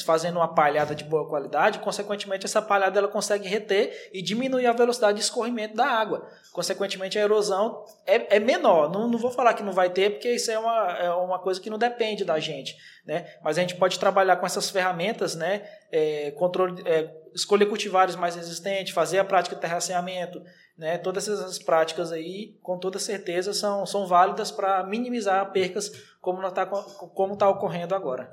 fazendo 0.07 0.37
uma 0.37 0.55
palhada 0.55 0.95
de 0.95 1.05
boa 1.05 1.29
qualidade, 1.29 1.81
consequentemente 1.81 2.47
essa 2.47 2.63
palhada 2.63 2.99
ela 2.99 3.09
consegue 3.09 3.47
reter 3.47 4.09
e 4.11 4.23
diminuir 4.23 4.67
a 4.67 4.73
velocidade 4.73 5.19
de 5.19 5.25
escorrimento 5.25 5.77
da 5.77 5.85
água. 5.85 6.27
Consequentemente 6.51 7.19
a 7.19 7.23
erosão 7.23 7.85
é, 8.07 8.37
é 8.37 8.41
menor. 8.41 8.91
Não, 8.91 9.07
não 9.07 9.19
vou 9.19 9.31
falar 9.31 9.53
que 9.53 9.63
não 9.63 9.75
vai 9.75 9.91
ter, 9.91 10.13
porque 10.13 10.33
isso 10.33 10.51
é 10.51 10.59
uma, 10.59 10.99
é 10.99 11.11
uma 11.11 11.39
coisa 11.39 11.61
que 11.61 11.69
não 11.69 11.77
depende 11.77 12.25
da 12.25 12.41
gente. 12.41 12.75
Né? 13.05 13.35
Mas 13.45 13.59
a 13.59 13.61
gente 13.61 13.77
pode 13.77 13.99
trabalhar 13.99 14.37
com 14.37 14.47
essas 14.47 14.71
ferramentas, 14.71 15.35
né? 15.35 15.69
É, 15.93 16.31
controle, 16.31 16.83
é, 16.87 17.03
escolher 17.35 17.67
cultivares 17.67 18.17
mais 18.17 18.37
resistentes, 18.37 18.93
fazer 18.93 19.19
a 19.19 19.25
prática 19.25 19.55
de 19.55 19.61
terraceamento, 19.61 20.41
né? 20.77 20.97
Todas 20.97 21.29
essas 21.29 21.59
práticas 21.59 22.11
aí, 22.11 22.57
com 22.63 22.79
toda 22.79 22.99
certeza, 22.99 23.53
são, 23.53 23.85
são 23.85 24.07
válidas 24.07 24.51
para 24.51 24.83
minimizar 24.87 25.53
percas 25.53 25.93
como 26.21 26.47
está 26.47 26.67
como 26.67 27.37
tá 27.37 27.49
ocorrendo 27.49 27.95
agora. 27.95 28.31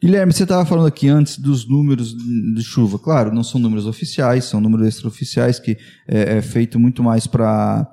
Guilherme, 0.00 0.32
você 0.32 0.42
estava 0.42 0.64
falando 0.66 0.88
aqui 0.88 1.08
antes 1.08 1.38
dos 1.38 1.68
números 1.68 2.14
de 2.14 2.62
chuva. 2.62 2.98
Claro, 2.98 3.34
não 3.34 3.42
são 3.42 3.60
números 3.60 3.86
oficiais, 3.86 4.44
são 4.44 4.60
números 4.60 4.86
extraoficiais 4.86 5.58
que 5.58 5.78
é, 6.06 6.38
é 6.38 6.42
feito 6.42 6.78
muito 6.78 7.02
mais 7.02 7.26
para 7.26 7.90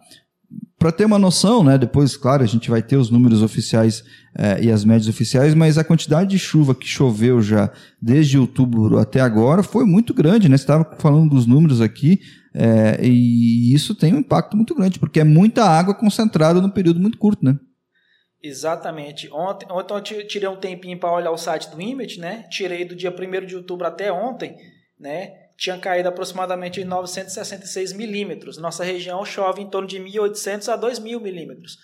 para 0.84 0.92
ter 0.92 1.06
uma 1.06 1.18
noção, 1.18 1.63
né? 1.63 1.78
Depois, 1.78 2.18
claro, 2.18 2.44
a 2.44 2.46
gente 2.46 2.70
vai 2.70 2.82
ter 2.82 2.98
os 2.98 3.10
números 3.10 3.42
oficiais 3.42 4.04
é, 4.38 4.62
e 4.66 4.70
as 4.70 4.84
médias 4.84 5.08
oficiais, 5.08 5.54
mas 5.54 5.78
a 5.78 5.84
quantidade 5.84 6.32
de 6.32 6.38
chuva 6.38 6.75
que 6.75 6.86
choveu 6.86 7.42
já 7.42 7.72
desde 8.02 8.38
outubro 8.38 8.98
até 8.98 9.22
agora 9.22 9.63
foi 9.63 9.86
muito 9.86 10.13
grande, 10.13 10.50
né? 10.50 10.58
Você 10.58 10.63
estava 10.63 10.98
falando 11.00 11.30
dos 11.30 11.48
números 11.48 11.80
aqui, 11.80 12.20
é, 12.54 13.00
e 13.02 13.74
isso 13.74 13.96
tem 13.96 14.13
um 14.13 14.18
impacto 14.18 14.58
muito 14.58 14.75
grande, 14.75 15.00
porque 15.00 15.22
é 15.22 15.24
muita 15.24 15.63
água 15.63 15.96
concentrada 15.96 16.60
num 16.60 16.70
período 16.70 17.00
muito 17.00 17.18
curto, 17.18 17.46
né? 17.46 17.58
Exatamente. 18.44 19.32
Ontem, 19.32 19.66
ontem 19.72 20.18
eu 20.18 20.28
tirei 20.28 20.50
um 20.50 20.60
tempinho 20.60 21.00
para 21.00 21.13
olhar 21.13 21.32
o 21.32 21.38
site 21.38 21.70
do 21.70 21.82
IMET, 21.82 22.20
né? 22.20 22.44
Tirei 22.50 22.84
do 22.84 22.94
dia 22.94 23.10
1 23.10 23.46
de 23.46 23.56
outubro 23.56 23.88
até 23.88 24.12
ontem, 24.12 24.58
né? 25.00 25.32
Tinha 25.56 25.78
caído 25.78 26.10
aproximadamente 26.10 26.84
966 26.84 27.94
milímetros. 27.94 28.58
Nossa 28.58 28.84
região 28.84 29.24
chove 29.24 29.62
em 29.62 29.70
torno 29.70 29.88
de 29.88 30.00
1.800 30.00 30.74
a 30.74 30.78
2.000 30.78 31.22
milímetros. 31.22 31.78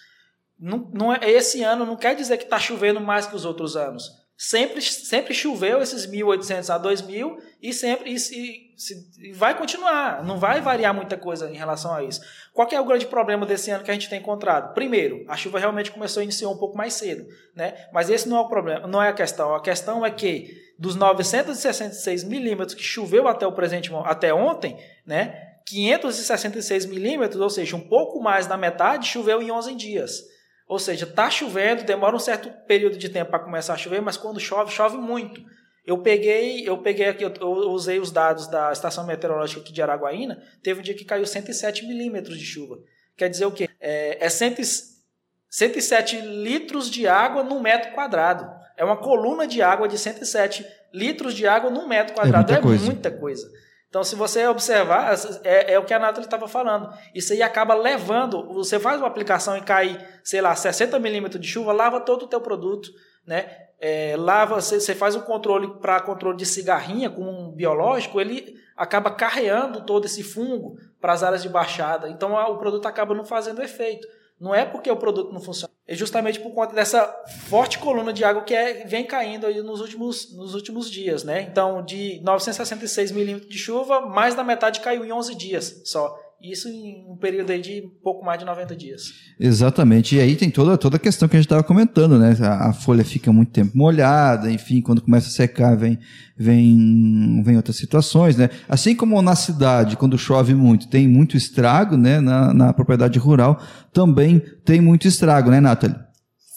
Não, 0.60 0.90
não 0.94 1.14
é, 1.14 1.30
esse 1.30 1.64
ano 1.64 1.86
não 1.86 1.96
quer 1.96 2.16
dizer 2.16 2.38
que 2.38 2.44
está 2.44 2.60
chovendo 2.60 3.00
mais 3.00 3.26
que 3.26 3.36
os 3.36 3.46
outros 3.46 3.78
anos 3.78 4.19
sempre, 4.39 4.81
sempre 4.81 5.34
choveu 5.34 5.81
esses 5.81 6.08
1.800 6.08 6.74
a 6.74 6.79
2.000 6.79 7.38
e 7.62 7.74
sempre 7.74 8.13
e, 8.13 8.15
e, 8.15 9.27
e, 9.27 9.34
vai 9.34 9.58
continuar. 9.58 10.24
Não 10.24 10.39
vai 10.39 10.62
variar 10.62 10.93
muita 10.93 11.17
coisa 11.17 11.51
em 11.51 11.58
relação 11.58 11.93
a 11.93 12.01
isso. 12.01 12.22
Qual 12.53 12.65
é 12.72 12.79
o 12.79 12.86
grande 12.86 13.05
problema 13.05 13.46
desse 13.46 13.69
ano 13.69 13.84
que 13.84 13.91
a 13.91 13.93
gente 13.93 14.10
tem 14.10 14.19
encontrado? 14.19 14.74
Primeiro, 14.74 15.25
a 15.27 15.36
chuva 15.36 15.60
realmente 15.60 15.91
começou 15.91 16.22
a 16.22 16.24
iniciar 16.24 16.48
um 16.48 16.58
pouco 16.58 16.77
mais 16.77 16.93
cedo, 16.93 17.27
né? 17.53 17.89
Mas 17.91 18.10
esse 18.10 18.29
não 18.29 18.38
é 18.38 18.39
o 18.39 18.48
problema, 18.48 18.88
não 18.88 19.03
é 19.03 19.10
a 19.10 19.13
questão. 19.13 19.53
A 19.53 19.62
questão 19.62 20.05
é 20.05 20.10
que 20.10 20.58
dos 20.79 20.96
966 20.96 22.24
milímetros 22.24 22.74
que 22.75 22.84
choveu 22.84 23.27
até 23.27 23.46
o 23.46 23.51
presente 23.51 23.91
até 24.05 24.34
ontem, 24.34 24.77
né? 25.05 25.48
566 25.65 26.86
milímetros, 26.86 27.41
ou 27.41 27.50
seja, 27.50 27.75
um 27.75 27.81
pouco 27.81 28.22
mais 28.22 28.48
da 28.48 28.55
metade, 28.55 29.05
choveu 29.05 29.41
em 29.41 29.51
11 29.51 29.75
dias. 29.75 30.24
Ou 30.70 30.78
seja, 30.78 31.06
está 31.06 31.32
chovendo, 31.32 31.84
demora 31.84 32.16
um 32.16 32.20
certo 32.20 32.48
período 32.68 32.96
de 32.96 33.10
tempo 33.10 33.32
para 33.32 33.40
começar 33.40 33.74
a 33.74 33.78
chover, 33.78 34.04
mas 34.04 34.18
quando 34.18 34.40
chove, 34.40 34.72
chove 34.72 34.98
muito. 34.98 35.42
Eu 35.84 35.98
peguei, 35.98 36.62
eu 36.70 36.78
peguei 36.78 37.08
aqui, 37.08 37.24
eu, 37.24 37.34
usei 37.72 38.00
os 38.00 38.12
dados 38.12 38.46
da 38.46 38.72
estação 38.72 39.04
meteorológica 39.04 39.62
aqui 39.62 39.74
de 39.74 39.82
Araguaína, 39.82 40.40
teve 40.62 40.80
um 40.80 40.84
dia 40.84 40.94
que 40.94 41.04
caiu 41.04 41.26
107 41.26 41.88
milímetros 41.88 42.38
de 42.38 42.46
chuva. 42.46 42.78
Quer 43.18 43.30
dizer 43.30 43.46
o 43.46 43.52
quê? 43.52 43.68
É, 43.80 44.24
é 44.24 44.30
107 44.30 46.22
litros 46.22 46.88
de 46.88 47.08
água 47.08 47.44
no 47.44 47.60
metro 47.60 47.92
quadrado. 47.94 48.48
É 48.78 48.86
uma 48.86 48.98
coluna 48.98 49.48
de 49.48 49.64
água 49.64 49.88
de 49.88 49.98
107 49.98 50.64
litros 50.94 51.34
de 51.34 51.48
água 51.48 51.72
no 51.72 51.88
metro 51.88 52.14
quadrado. 52.14 52.54
É 52.54 52.62
muita, 52.62 52.68
é 52.68 52.70
coisa. 52.70 52.86
muita 52.86 53.12
coisa. 53.12 53.52
Então, 53.89 54.03
se 54.03 54.15
você 54.15 54.46
observar, 54.46 55.15
é, 55.43 55.74
é 55.74 55.79
o 55.79 55.84
que 55.84 55.93
a 55.93 56.00
Nathalie 56.00 56.27
estava 56.27 56.48
falando. 56.48 56.93
Isso 57.13 57.34
aí 57.34 57.41
acaba 57.41 57.74
levando. 57.74 58.46
Você 58.53 58.79
faz 58.79 59.01
uma 59.01 59.08
aplicação 59.08 59.58
e 59.58 59.62
cai, 59.62 59.98
sei 60.24 60.41
lá, 60.41 60.55
60 60.55 61.00
milímetros 61.00 61.41
de 61.41 61.48
chuva, 61.48 61.74
lava 61.74 62.00
todo 62.00 62.24
o 62.24 62.27
teu 62.27 62.39
produto, 62.39 62.91
né? 63.25 63.50
É, 63.79 64.15
lava, 64.17 64.62
você, 64.62 64.79
você 64.79 64.93
faz 64.93 65.15
um 65.15 65.22
controle 65.22 65.79
para 65.79 66.01
controle 66.01 66.38
de 66.38 66.46
cigarrinha 66.46 67.10
com 67.10 67.24
um 67.24 67.51
biológico, 67.51 68.19
ele 68.22 68.55
acaba 68.77 69.10
carreando 69.10 69.84
todo 69.86 70.05
esse 70.05 70.22
fungo 70.22 70.77
para 71.01 71.13
as 71.13 71.24
áreas 71.24 71.41
de 71.41 71.50
baixada. 71.50 72.10
Então, 72.10 72.38
a, 72.38 72.48
o 72.48 72.60
produto 72.60 72.86
acaba 72.86 73.15
não 73.15 73.25
fazendo 73.25 73.63
efeito. 73.63 74.08
Não 74.39 74.53
é 74.53 74.65
porque 74.65 74.91
o 74.91 74.98
produto 74.98 75.34
não 75.34 75.41
funciona, 75.41 75.74
é 75.89 75.96
justamente 75.96 76.39
por 76.39 76.51
conta 76.51 76.75
dessa 76.75 77.03
forte 77.48 77.79
coluna 77.79 78.13
de 78.13 78.24
água 78.24 78.43
que 78.43 78.53
é, 78.53 78.86
vem 78.86 79.03
caindo 79.03 79.48
aí 79.48 79.60
nos 79.63 79.81
últimos, 79.81 80.31
nos 80.36 80.53
últimos 80.53 80.89
dias, 80.89 81.24
né? 81.24 81.41
Então, 81.41 81.84
de 81.84 82.22
966 82.22 83.12
milímetros 83.12 83.50
de 83.50 83.58
chuva, 83.58 84.00
mais 84.00 84.36
da 84.36 84.43
metade 84.43 84.81
caiu 84.81 85.03
em 85.03 85.12
11 85.12 85.34
dias 85.34 85.81
só. 85.84 86.15
Isso 86.41 86.69
em 86.69 87.05
um 87.05 87.17
período 87.17 87.51
aí 87.51 87.60
de 87.60 87.81
pouco 88.01 88.24
mais 88.24 88.39
de 88.39 88.46
90 88.46 88.74
dias. 88.74 89.12
Exatamente. 89.38 90.15
E 90.15 90.22
aí 90.22 90.38
tem 90.38 90.50
toda, 90.50 90.77
toda 90.77 90.96
a 90.96 91.00
questão 91.00 91.27
que 91.27 91.36
a 91.36 91.39
gente 91.39 91.48
estava 91.48 91.63
comentando, 91.63 92.17
né? 92.17 92.34
A, 92.41 92.69
a, 92.69 92.74
folha 92.74 93.03
fica 93.03 93.31
muito 93.34 93.51
tempo 93.51 93.77
molhada, 93.77 94.50
enfim, 94.50 94.81
quando 94.81 95.01
começa 95.01 95.27
a 95.27 95.31
secar 95.31 95.75
vem, 95.75 96.00
vem, 96.38 97.43
vem 97.43 97.58
outras 97.58 97.75
situações, 97.75 98.38
né? 98.38 98.50
Assim 98.69 98.96
como 98.96 99.22
na 99.22 99.36
cidade, 99.36 99.98
quando 99.98 100.17
chove 100.17 100.55
muito, 100.55 100.88
tem 100.88 101.10
muito 101.10 101.36
estrago, 101.36 101.98
né? 101.98 102.22
Na, 102.22 102.53
na 102.53 102.74
propriedade 102.74 103.19
rural 103.19 103.62
também 103.91 104.39
tem 104.63 104.79
muito 104.79 105.08
estrago, 105.08 105.51
né, 105.51 105.60
Nathalie? 105.60 105.98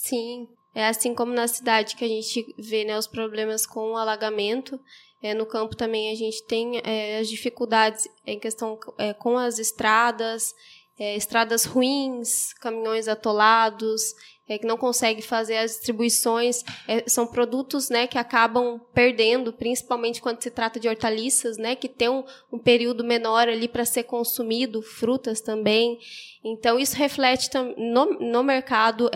Sim. 0.01 0.47
É 0.75 0.89
assim 0.89 1.15
como 1.15 1.35
na 1.35 1.49
cidade 1.49 1.97
que 1.97 2.05
a 2.05 2.09
gente 2.09 2.45
vê 2.59 2.85
né, 2.85 2.97
os 2.97 3.07
problemas 3.07 3.67
com 3.67 3.93
o 3.93 3.97
alagamento, 3.97 4.81
é, 5.23 5.35
no 5.35 5.47
campo 5.47 5.77
também 5.77 6.11
a 6.11 6.15
gente 6.17 6.45
tem 6.47 6.81
é, 6.85 7.19
as 7.19 7.29
dificuldades 7.29 8.09
em 8.27 8.39
questão 8.39 8.79
é, 8.99 9.15
com 9.15 9.39
as 9.39 9.59
estradas, 9.59 10.53
é, 10.99 11.17
estradas 11.17 11.65
ruins, 11.65 12.53
caminhões 12.55 13.07
atolados, 13.07 14.03
é, 14.49 14.59
que 14.59 14.67
não 14.67 14.77
consegue 14.77 15.23
fazer 15.23 15.57
as 15.59 15.73
distribuições. 15.73 16.65
É, 16.89 17.09
são 17.09 17.27
produtos 17.27 17.89
né, 17.89 18.09
que 18.09 18.19
acabam 18.19 18.81
perdendo, 18.93 19.53
principalmente 19.53 20.21
quando 20.21 20.43
se 20.43 20.51
trata 20.51 20.81
de 20.81 20.89
hortaliças, 20.89 21.57
né, 21.57 21.77
que 21.77 21.89
tem 21.89 22.09
um, 22.09 22.25
um 22.53 22.59
período 22.59 23.05
menor 23.05 23.49
ali 23.49 23.69
para 23.69 23.85
ser 23.85 24.03
consumido, 24.03 24.83
frutas 24.83 25.41
também. 25.41 25.99
Então, 26.45 26.79
isso 26.79 26.97
reflete 26.97 27.49
no, 27.77 28.19
no 28.19 28.43
mercado 28.43 29.09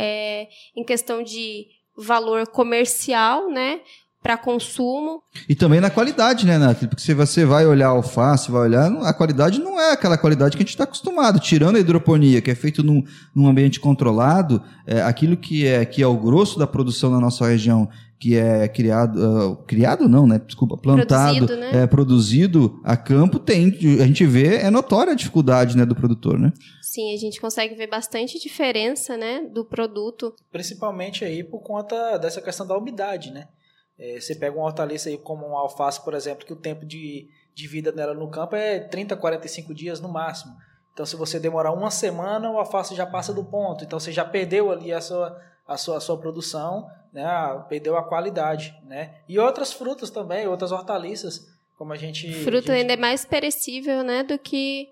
em 0.77 0.85
questão 0.85 1.23
de 1.23 1.67
valor 1.97 2.47
comercial, 2.47 3.51
né? 3.51 3.81
Para 4.23 4.37
consumo. 4.37 5.23
E 5.49 5.55
também 5.55 5.81
na 5.81 5.91
qualidade, 5.91 6.47
né, 6.47 6.59
Nathalie? 6.59 6.89
Porque 6.89 7.03
se 7.03 7.15
você 7.15 7.45
vai 7.45 7.67
olhar 7.67 7.89
alface, 7.89 8.51
vai 8.51 8.63
olhar, 8.63 8.91
a 9.03 9.13
qualidade 9.13 9.61
não 9.61 9.81
é 9.81 9.93
aquela 9.93 10.19
qualidade 10.19 10.57
que 10.57 10.63
a 10.63 10.65
gente 10.65 10.75
está 10.75 10.85
acostumado. 10.85 11.39
Tirando 11.39 11.77
a 11.77 11.81
hidroponia, 11.81 12.43
que 12.43 12.51
é 12.51 12.55
feito 12.55 12.83
num, 12.83 13.05
num 13.35 13.47
ambiente 13.47 13.79
controlado, 13.79 14.63
é, 14.87 15.01
aquilo 15.03 15.37
que 15.37 15.67
é, 15.67 15.85
que 15.85 16.03
é 16.03 16.07
o 16.07 16.17
grosso 16.17 16.59
da 16.59 16.67
produção 16.67 17.11
na 17.11 17.21
nossa 17.21 17.47
região, 17.47 17.89
que 18.19 18.37
é 18.37 18.67
criado, 18.67 19.17
uh, 19.17 19.57
criado 19.65 20.09
não, 20.09 20.27
né? 20.27 20.41
Desculpa, 20.45 20.77
plantado, 20.77 21.47
produzido, 21.47 21.57
né? 21.57 21.83
é, 21.83 21.87
produzido 21.87 22.81
a 22.83 22.97
campo, 22.97 23.39
tem, 23.39 23.69
a 24.01 24.07
gente 24.07 24.25
vê, 24.25 24.57
é 24.57 24.71
notória 24.71 25.13
a 25.13 25.17
dificuldade, 25.17 25.77
né, 25.77 25.85
do 25.85 25.95
produtor, 25.95 26.39
né? 26.39 26.53
Sim, 26.81 27.13
a 27.13 27.17
gente 27.19 27.41
consegue 27.41 27.75
ver 27.75 27.89
bastante 27.89 28.41
diferença, 28.41 29.17
né, 29.17 29.43
do 29.53 29.65
produto. 29.65 30.35
Principalmente 30.51 31.25
aí 31.25 31.45
por 31.45 31.61
conta 31.61 32.17
dessa 32.17 32.41
questão 32.41 32.67
da 32.67 32.77
umidade, 32.77 33.31
né? 33.31 33.49
É, 33.99 34.21
você 34.21 34.35
pega 34.35 34.57
uma 34.57 34.67
hortaliça 34.67 35.09
aí 35.09 35.17
como 35.17 35.47
uma 35.47 35.61
alface, 35.61 36.03
por 36.05 36.15
exemplo, 36.15 36.47
que 36.47 36.53
o 36.53 36.57
tempo 36.57 36.85
de, 36.85 37.29
de 37.55 37.67
vida 37.67 37.91
dela 37.91 38.15
no 38.15 38.29
campo 38.29 38.55
é 38.55 38.79
30, 38.79 39.17
45 39.17 39.75
dias 39.75 40.01
no 40.01 40.09
máximo. 40.09 40.55
Então, 40.93 41.05
se 41.05 41.17
você 41.17 41.39
demorar 41.39 41.73
uma 41.73 41.91
semana, 41.91 42.51
o 42.51 42.59
alface 42.59 42.95
já 42.95 43.07
passa 43.07 43.33
do 43.33 43.45
ponto. 43.45 43.85
Então, 43.85 44.01
você 44.01 44.13
já 44.13 44.25
perdeu 44.25 44.71
ali 44.71 44.93
a 44.93 45.01
sua, 45.01 45.41
a 45.67 45.77
sua, 45.77 45.99
a 45.99 46.01
sua 46.01 46.19
produção, 46.19 46.91
né? 47.13 47.27
perdeu 47.69 47.97
a 47.97 48.03
qualidade. 48.03 48.75
Né? 48.85 49.17
E 49.29 49.39
outras 49.39 49.73
frutas 49.73 50.11
também, 50.11 50.47
outras 50.47 50.73
hortaliças, 50.73 51.47
como 51.77 51.93
a 51.93 51.97
gente... 51.97 52.33
Fruta 52.45 52.73
a 52.73 52.77
gente... 52.77 52.83
ainda 52.83 52.93
é 52.95 52.97
mais 52.97 53.25
perecível 53.25 54.03
né, 54.03 54.23
do 54.23 54.39
que 54.39 54.89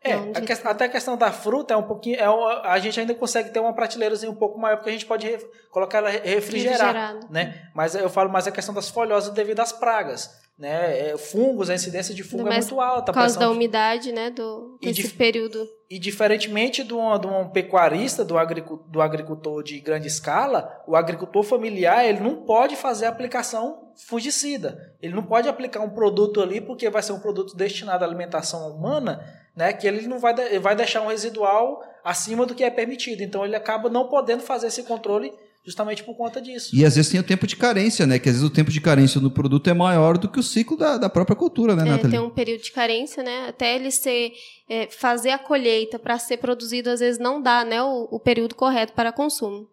É, 0.00 0.12
a 0.12 0.40
que, 0.40 0.52
até 0.52 0.84
a 0.84 0.88
questão 0.88 1.16
da 1.16 1.32
fruta 1.32 1.74
é 1.74 1.76
um 1.76 1.82
pouquinho. 1.82 2.16
É, 2.16 2.68
a 2.68 2.78
gente 2.78 3.00
ainda 3.00 3.14
consegue 3.14 3.50
ter 3.50 3.58
uma 3.58 3.72
prateleirazinha 3.72 4.30
um 4.30 4.36
pouco 4.36 4.58
maior, 4.58 4.76
porque 4.76 4.90
a 4.90 4.92
gente 4.92 5.06
pode 5.06 5.26
re, 5.26 5.38
colocar 5.70 5.98
ela 5.98 6.10
refrigerar. 6.10 7.18
Né? 7.28 7.68
Mas 7.74 7.94
eu 7.94 8.08
falo 8.08 8.30
mais 8.30 8.46
a 8.46 8.52
questão 8.52 8.74
das 8.74 8.88
folhosas 8.88 9.32
devido 9.34 9.60
às 9.60 9.72
pragas 9.72 10.47
né? 10.58 11.10
É, 11.10 11.16
fungos, 11.16 11.70
a 11.70 11.74
incidência 11.74 12.12
de 12.12 12.24
fungo 12.24 12.48
é 12.48 12.56
muito 12.56 12.80
alta. 12.80 13.12
Por 13.12 13.18
causa 13.20 13.38
da 13.38 13.48
umidade, 13.48 14.10
né? 14.10 14.28
Do, 14.30 14.76
desse 14.82 15.02
dif 15.02 15.14
período. 15.14 15.68
E 15.88 15.98
diferentemente 15.98 16.82
de 16.82 16.92
um, 16.92 17.18
de 17.18 17.26
um 17.26 17.48
pecuarista, 17.48 18.24
do, 18.24 18.36
agricultor, 18.36 18.86
do 18.88 19.00
agricultor 19.00 19.62
de 19.62 19.78
grande 19.78 20.08
escala, 20.08 20.82
o 20.86 20.96
agricultor 20.96 21.44
familiar 21.44 22.04
ele 22.04 22.20
não 22.20 22.44
pode 22.44 22.74
fazer 22.74 23.06
aplicação 23.06 23.92
fungicida. 24.06 24.94
Ele 25.00 25.14
não 25.14 25.22
pode 25.22 25.48
aplicar 25.48 25.80
um 25.80 25.90
produto 25.90 26.42
ali 26.42 26.60
porque 26.60 26.90
vai 26.90 27.02
ser 27.02 27.12
um 27.12 27.20
produto 27.20 27.56
destinado 27.56 28.04
à 28.04 28.06
alimentação 28.06 28.68
humana, 28.68 29.24
né? 29.54 29.72
Que 29.72 29.86
ele 29.86 30.06
não 30.08 30.18
vai, 30.18 30.34
vai 30.58 30.74
deixar 30.74 31.02
um 31.02 31.08
residual 31.08 31.82
acima 32.02 32.44
do 32.44 32.54
que 32.54 32.64
é 32.64 32.70
permitido. 32.70 33.22
Então 33.22 33.44
ele 33.44 33.54
acaba 33.54 33.88
não 33.88 34.08
podendo 34.08 34.42
fazer 34.42 34.66
esse 34.66 34.82
controle 34.82 35.32
justamente 35.64 36.02
por 36.02 36.16
conta 36.16 36.40
disso. 36.40 36.74
E 36.74 36.84
às 36.84 36.96
vezes 36.96 37.10
tem 37.10 37.20
o 37.20 37.24
tempo 37.24 37.46
de 37.46 37.56
carência, 37.56 38.06
né? 38.06 38.18
Que 38.18 38.28
às 38.28 38.36
vezes 38.36 38.48
o 38.48 38.52
tempo 38.52 38.70
de 38.70 38.80
carência 38.80 39.20
no 39.20 39.30
produto 39.30 39.68
é 39.68 39.74
maior 39.74 40.16
do 40.16 40.28
que 40.28 40.38
o 40.38 40.42
ciclo 40.42 40.76
da, 40.76 40.96
da 40.96 41.10
própria 41.10 41.36
cultura, 41.36 41.76
né, 41.76 41.82
é, 41.82 41.90
Nathalie? 41.90 42.10
Tem 42.10 42.20
um 42.20 42.30
período 42.30 42.62
de 42.62 42.72
carência, 42.72 43.22
né? 43.22 43.48
Até 43.48 43.74
ele 43.74 43.90
ser, 43.90 44.32
é, 44.68 44.86
fazer 44.86 45.30
a 45.30 45.38
colheita 45.38 45.98
para 45.98 46.18
ser 46.18 46.38
produzido, 46.38 46.90
às 46.90 47.00
vezes 47.00 47.18
não 47.18 47.40
dá, 47.40 47.64
né? 47.64 47.82
O, 47.82 48.08
o 48.10 48.20
período 48.20 48.54
correto 48.54 48.92
para 48.92 49.12
consumo. 49.12 49.68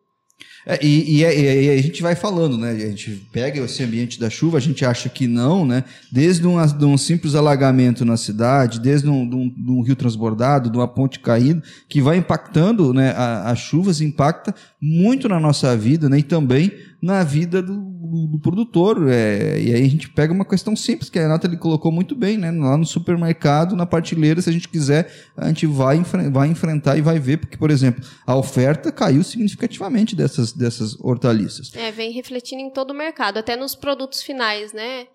É, 0.66 0.84
e, 0.84 1.18
e, 1.18 1.24
e, 1.24 1.70
a 1.70 1.82
gente 1.82 2.02
vai 2.02 2.16
falando, 2.16 2.58
né? 2.58 2.72
A 2.72 2.90
gente 2.90 3.28
pega 3.32 3.62
esse 3.62 3.84
ambiente 3.84 4.20
da 4.20 4.30
chuva, 4.32 4.58
a 4.58 4.62
gente 4.62 4.84
acha 4.84 5.08
que 5.08 5.28
não, 5.28 5.64
né? 5.64 5.84
Desde 6.12 6.48
um, 6.48 6.66
de 6.66 6.86
um 6.86 6.98
simples 6.98 7.36
alagamento 7.36 8.04
na 8.04 8.18
cidade, 8.18 8.80
desde 8.80 9.08
um, 9.08 9.30
de, 9.30 9.36
um, 9.36 9.50
de 9.50 9.72
um, 9.72 9.82
rio 9.82 9.96
transbordado, 9.96 10.72
de 10.72 10.78
uma 10.78 10.88
ponte 10.88 11.20
caindo, 11.20 11.62
que 11.88 12.02
vai 12.02 12.18
impactando, 12.18 12.94
né? 12.94 13.14
As 13.16 13.60
chuvas 13.60 14.02
impacta 14.02 14.56
muito 14.82 15.30
na 15.30 15.40
nossa 15.40 15.78
vida, 15.78 16.10
né? 16.10 16.20
E 16.20 16.24
também 16.24 16.72
na 17.06 17.24
vida 17.24 17.62
do, 17.62 17.76
do, 17.76 18.28
do 18.28 18.40
produtor. 18.40 19.08
É, 19.10 19.62
e 19.62 19.74
aí 19.74 19.84
a 19.84 19.90
gente 19.90 20.10
pega 20.10 20.34
uma 20.34 20.44
questão 20.44 20.76
simples, 20.76 21.08
que 21.08 21.20
a 21.20 21.22
Renata 21.22 21.46
ele 21.46 21.58
colocou 21.58 21.92
muito 21.92 22.16
bem, 22.16 22.36
né? 22.36 22.50
Lá 22.50 22.76
no 22.76 22.86
supermercado, 22.86 23.76
na 23.76 23.86
partilheira, 23.86 24.42
se 24.42 24.50
a 24.50 24.54
gente 24.54 24.68
quiser, 24.68 25.12
a 25.38 25.48
gente 25.48 25.68
vai, 25.68 26.02
vai 26.32 26.48
enfrentar 26.48 26.98
e 26.98 27.02
vai 27.02 27.20
ver, 27.20 27.38
porque, 27.38 27.58
por 27.58 27.70
exemplo, 27.70 28.04
a 28.26 28.36
oferta 28.36 28.92
caiu 28.92 29.24
significativamente 29.24 30.16
dessas, 30.16 30.52
dessas 30.56 31.00
hortaliças. 31.00 31.72
É, 31.76 31.92
vem 31.92 32.12
refletindo 32.12 32.62
em 32.62 32.70
todo 32.70 32.92
o 32.92 32.96
mercado, 32.96 33.38
até 33.38 33.56
nos 33.56 33.76
produtos 33.76 34.22
finais, 34.22 34.74
né? 34.74 35.08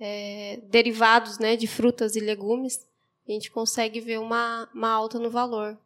É, 0.00 0.60
derivados 0.70 1.38
né, 1.38 1.56
de 1.56 1.66
frutas 1.66 2.14
e 2.14 2.20
legumes, 2.20 2.78
a 3.28 3.32
gente 3.32 3.50
consegue 3.50 4.00
ver 4.00 4.20
uma, 4.20 4.68
uma 4.72 4.90
alta 4.90 5.18
no 5.18 5.28
valor. 5.28 5.76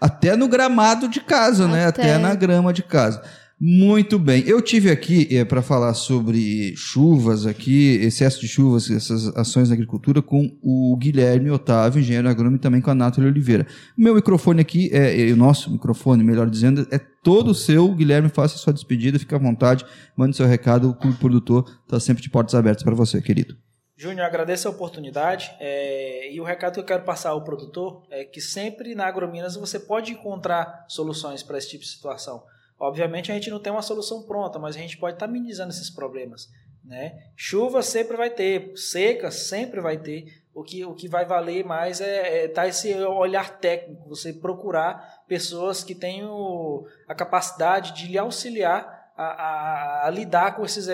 Até 0.00 0.36
no 0.36 0.48
gramado 0.48 1.08
de 1.08 1.20
casa, 1.20 1.64
Até. 1.64 1.72
né? 1.72 1.86
Até 1.86 2.18
na 2.18 2.34
grama 2.34 2.72
de 2.72 2.82
casa. 2.82 3.22
Muito 3.66 4.18
bem. 4.18 4.46
Eu 4.46 4.60
tive 4.60 4.90
aqui 4.90 5.26
é, 5.34 5.42
para 5.42 5.62
falar 5.62 5.94
sobre 5.94 6.76
chuvas 6.76 7.46
aqui, 7.46 7.96
excesso 8.02 8.38
de 8.38 8.46
chuvas, 8.46 8.90
essas 8.90 9.34
ações 9.34 9.70
na 9.70 9.74
agricultura, 9.74 10.20
com 10.20 10.54
o 10.62 10.94
Guilherme 10.98 11.50
Otávio, 11.50 11.98
engenheiro 11.98 12.28
agrônomo, 12.28 12.56
e 12.56 12.60
também 12.60 12.82
com 12.82 12.90
a 12.90 12.94
Nathalie 12.94 13.30
Oliveira. 13.30 13.66
O 13.96 14.02
meu 14.02 14.14
microfone 14.14 14.60
aqui, 14.60 14.90
é, 14.92 15.30
é, 15.30 15.32
o 15.32 15.36
nosso 15.36 15.72
microfone, 15.72 16.22
melhor 16.22 16.50
dizendo, 16.50 16.86
é 16.90 16.98
todo 16.98 17.54
seu. 17.54 17.90
Guilherme, 17.94 18.28
faça 18.28 18.58
sua 18.58 18.70
despedida, 18.70 19.18
fique 19.18 19.34
à 19.34 19.38
vontade, 19.38 19.86
mande 20.14 20.36
seu 20.36 20.44
recado. 20.44 20.90
O 20.90 20.94
Clube 20.94 21.16
Produtor 21.16 21.64
está 21.84 21.98
sempre 21.98 22.22
de 22.22 22.28
portas 22.28 22.54
abertas 22.54 22.82
para 22.82 22.94
você, 22.94 23.22
querido. 23.22 23.56
Júnior, 23.96 24.26
agradeço 24.26 24.68
a 24.68 24.72
oportunidade 24.72 25.50
é, 25.58 26.30
e 26.30 26.38
o 26.38 26.44
recado 26.44 26.74
que 26.74 26.80
eu 26.80 26.84
quero 26.84 27.04
passar 27.04 27.30
ao 27.30 27.42
produtor 27.42 28.02
é 28.10 28.24
que 28.24 28.42
sempre 28.42 28.94
na 28.94 29.06
Agrominas 29.06 29.56
você 29.56 29.80
pode 29.80 30.12
encontrar 30.12 30.84
soluções 30.86 31.42
para 31.42 31.56
esse 31.56 31.70
tipo 31.70 31.82
de 31.82 31.88
situação. 31.88 32.42
Obviamente 32.78 33.30
a 33.30 33.34
gente 33.34 33.50
não 33.50 33.60
tem 33.60 33.72
uma 33.72 33.82
solução 33.82 34.22
pronta, 34.22 34.58
mas 34.58 34.76
a 34.76 34.78
gente 34.78 34.96
pode 34.96 35.16
estar 35.16 35.26
tá 35.26 35.32
minimizando 35.32 35.70
esses 35.70 35.90
problemas. 35.90 36.50
Né? 36.84 37.18
Chuva 37.34 37.82
sempre 37.82 38.16
vai 38.16 38.28
ter, 38.28 38.72
seca 38.76 39.30
sempre 39.30 39.80
vai 39.80 39.96
ter. 39.96 40.42
O 40.54 40.62
que, 40.62 40.84
o 40.84 40.94
que 40.94 41.08
vai 41.08 41.24
valer 41.24 41.64
mais 41.64 42.00
é, 42.00 42.44
é 42.44 42.48
tá 42.48 42.68
esse 42.68 42.94
olhar 42.94 43.58
técnico, 43.58 44.08
você 44.08 44.32
procurar 44.32 45.24
pessoas 45.26 45.82
que 45.82 45.94
tenham 45.94 46.84
a 47.08 47.14
capacidade 47.14 47.92
de 47.92 48.06
lhe 48.06 48.18
auxiliar 48.18 49.12
a, 49.16 49.24
a, 49.24 50.06
a, 50.06 50.10
lidar 50.10 50.54
com 50.54 50.64
esses, 50.64 50.86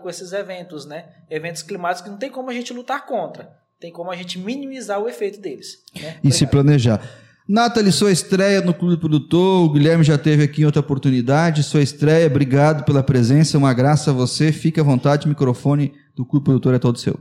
com 0.00 0.08
esses 0.08 0.32
eventos, 0.32 0.86
né? 0.86 1.08
Eventos 1.28 1.62
climáticos 1.62 2.04
que 2.04 2.10
não 2.10 2.18
tem 2.18 2.30
como 2.30 2.50
a 2.50 2.54
gente 2.54 2.72
lutar 2.72 3.04
contra, 3.04 3.52
tem 3.80 3.92
como 3.92 4.10
a 4.10 4.16
gente 4.16 4.38
minimizar 4.38 5.00
o 5.00 5.08
efeito 5.08 5.40
deles. 5.40 5.82
Né? 5.94 6.18
E 6.22 6.32
se 6.32 6.46
planejar. 6.46 7.00
Nathalie, 7.48 7.92
sua 7.92 8.10
estreia 8.10 8.60
no 8.60 8.74
Clube 8.74 8.96
Produtor, 8.96 9.64
o 9.64 9.72
Guilherme 9.72 10.02
já 10.02 10.18
teve 10.18 10.42
aqui 10.42 10.62
em 10.62 10.64
outra 10.64 10.80
oportunidade, 10.80 11.62
sua 11.62 11.80
estreia, 11.80 12.26
obrigado 12.26 12.84
pela 12.84 13.04
presença, 13.04 13.56
uma 13.56 13.72
graça 13.72 14.10
a 14.10 14.14
você, 14.14 14.50
fique 14.50 14.80
à 14.80 14.82
vontade, 14.82 15.26
o 15.26 15.28
microfone 15.28 15.92
do 16.16 16.26
Clube 16.26 16.44
Produtor 16.44 16.74
é 16.74 16.78
todo 16.80 16.98
seu. 16.98 17.16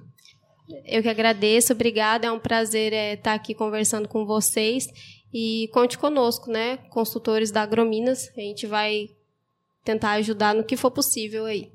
Eu 0.83 1.03
que 1.03 1.09
agradeço, 1.09 1.73
obrigada, 1.73 2.25
é 2.25 2.31
um 2.31 2.39
prazer 2.39 2.91
é, 2.91 3.13
estar 3.13 3.35
aqui 3.35 3.53
conversando 3.53 4.07
com 4.07 4.25
vocês 4.25 4.87
e 5.31 5.69
conte 5.71 5.95
conosco, 5.95 6.49
né, 6.51 6.77
consultores 6.89 7.51
da 7.51 7.61
Agrominas, 7.61 8.31
a 8.35 8.41
gente 8.41 8.65
vai 8.65 9.09
tentar 9.83 10.13
ajudar 10.13 10.55
no 10.55 10.63
que 10.63 10.75
for 10.75 10.89
possível 10.89 11.45
aí. 11.45 11.69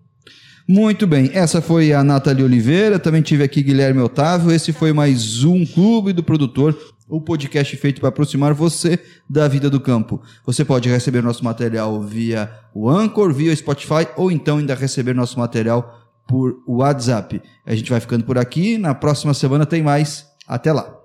Muito 0.69 1.07
bem, 1.07 1.31
essa 1.33 1.63
foi 1.63 1.93
a 1.93 2.03
Nathalie 2.03 2.43
Oliveira, 2.43 2.99
também 2.99 3.23
tive 3.23 3.45
aqui 3.45 3.63
Guilherme 3.63 4.01
Otávio, 4.01 4.51
esse 4.51 4.73
foi 4.73 4.93
mais 4.93 5.45
um 5.45 5.65
Clube 5.65 6.13
do 6.13 6.25
Produtor, 6.25 6.77
o 7.11 7.20
podcast 7.20 7.77
feito 7.77 8.01
para 8.01 8.09
aproximar 8.09 8.55
você 8.55 8.99
da 9.29 9.49
vida 9.49 9.68
do 9.68 9.81
campo. 9.81 10.23
Você 10.46 10.64
pode 10.64 10.88
receber 10.88 11.23
nosso 11.23 11.44
material 11.44 12.01
via 12.01 12.51
o 12.73 12.88
Anchor, 12.88 13.33
via 13.33 13.53
o 13.53 13.57
Spotify 13.57 14.07
ou 14.16 14.31
então 14.31 14.59
ainda 14.59 14.75
receber 14.75 15.14
nosso 15.14 15.38
material 15.38 16.01
por 16.27 16.62
WhatsApp. 16.66 17.42
A 17.66 17.75
gente 17.75 17.90
vai 17.90 18.01
ficando 18.01 18.25
por 18.25 18.38
aqui, 18.38 18.79
na 18.79 18.94
próxima 18.94 19.35
semana 19.35 19.66
tem 19.66 19.83
mais. 19.83 20.25
Até 20.46 20.73
lá. 20.73 21.00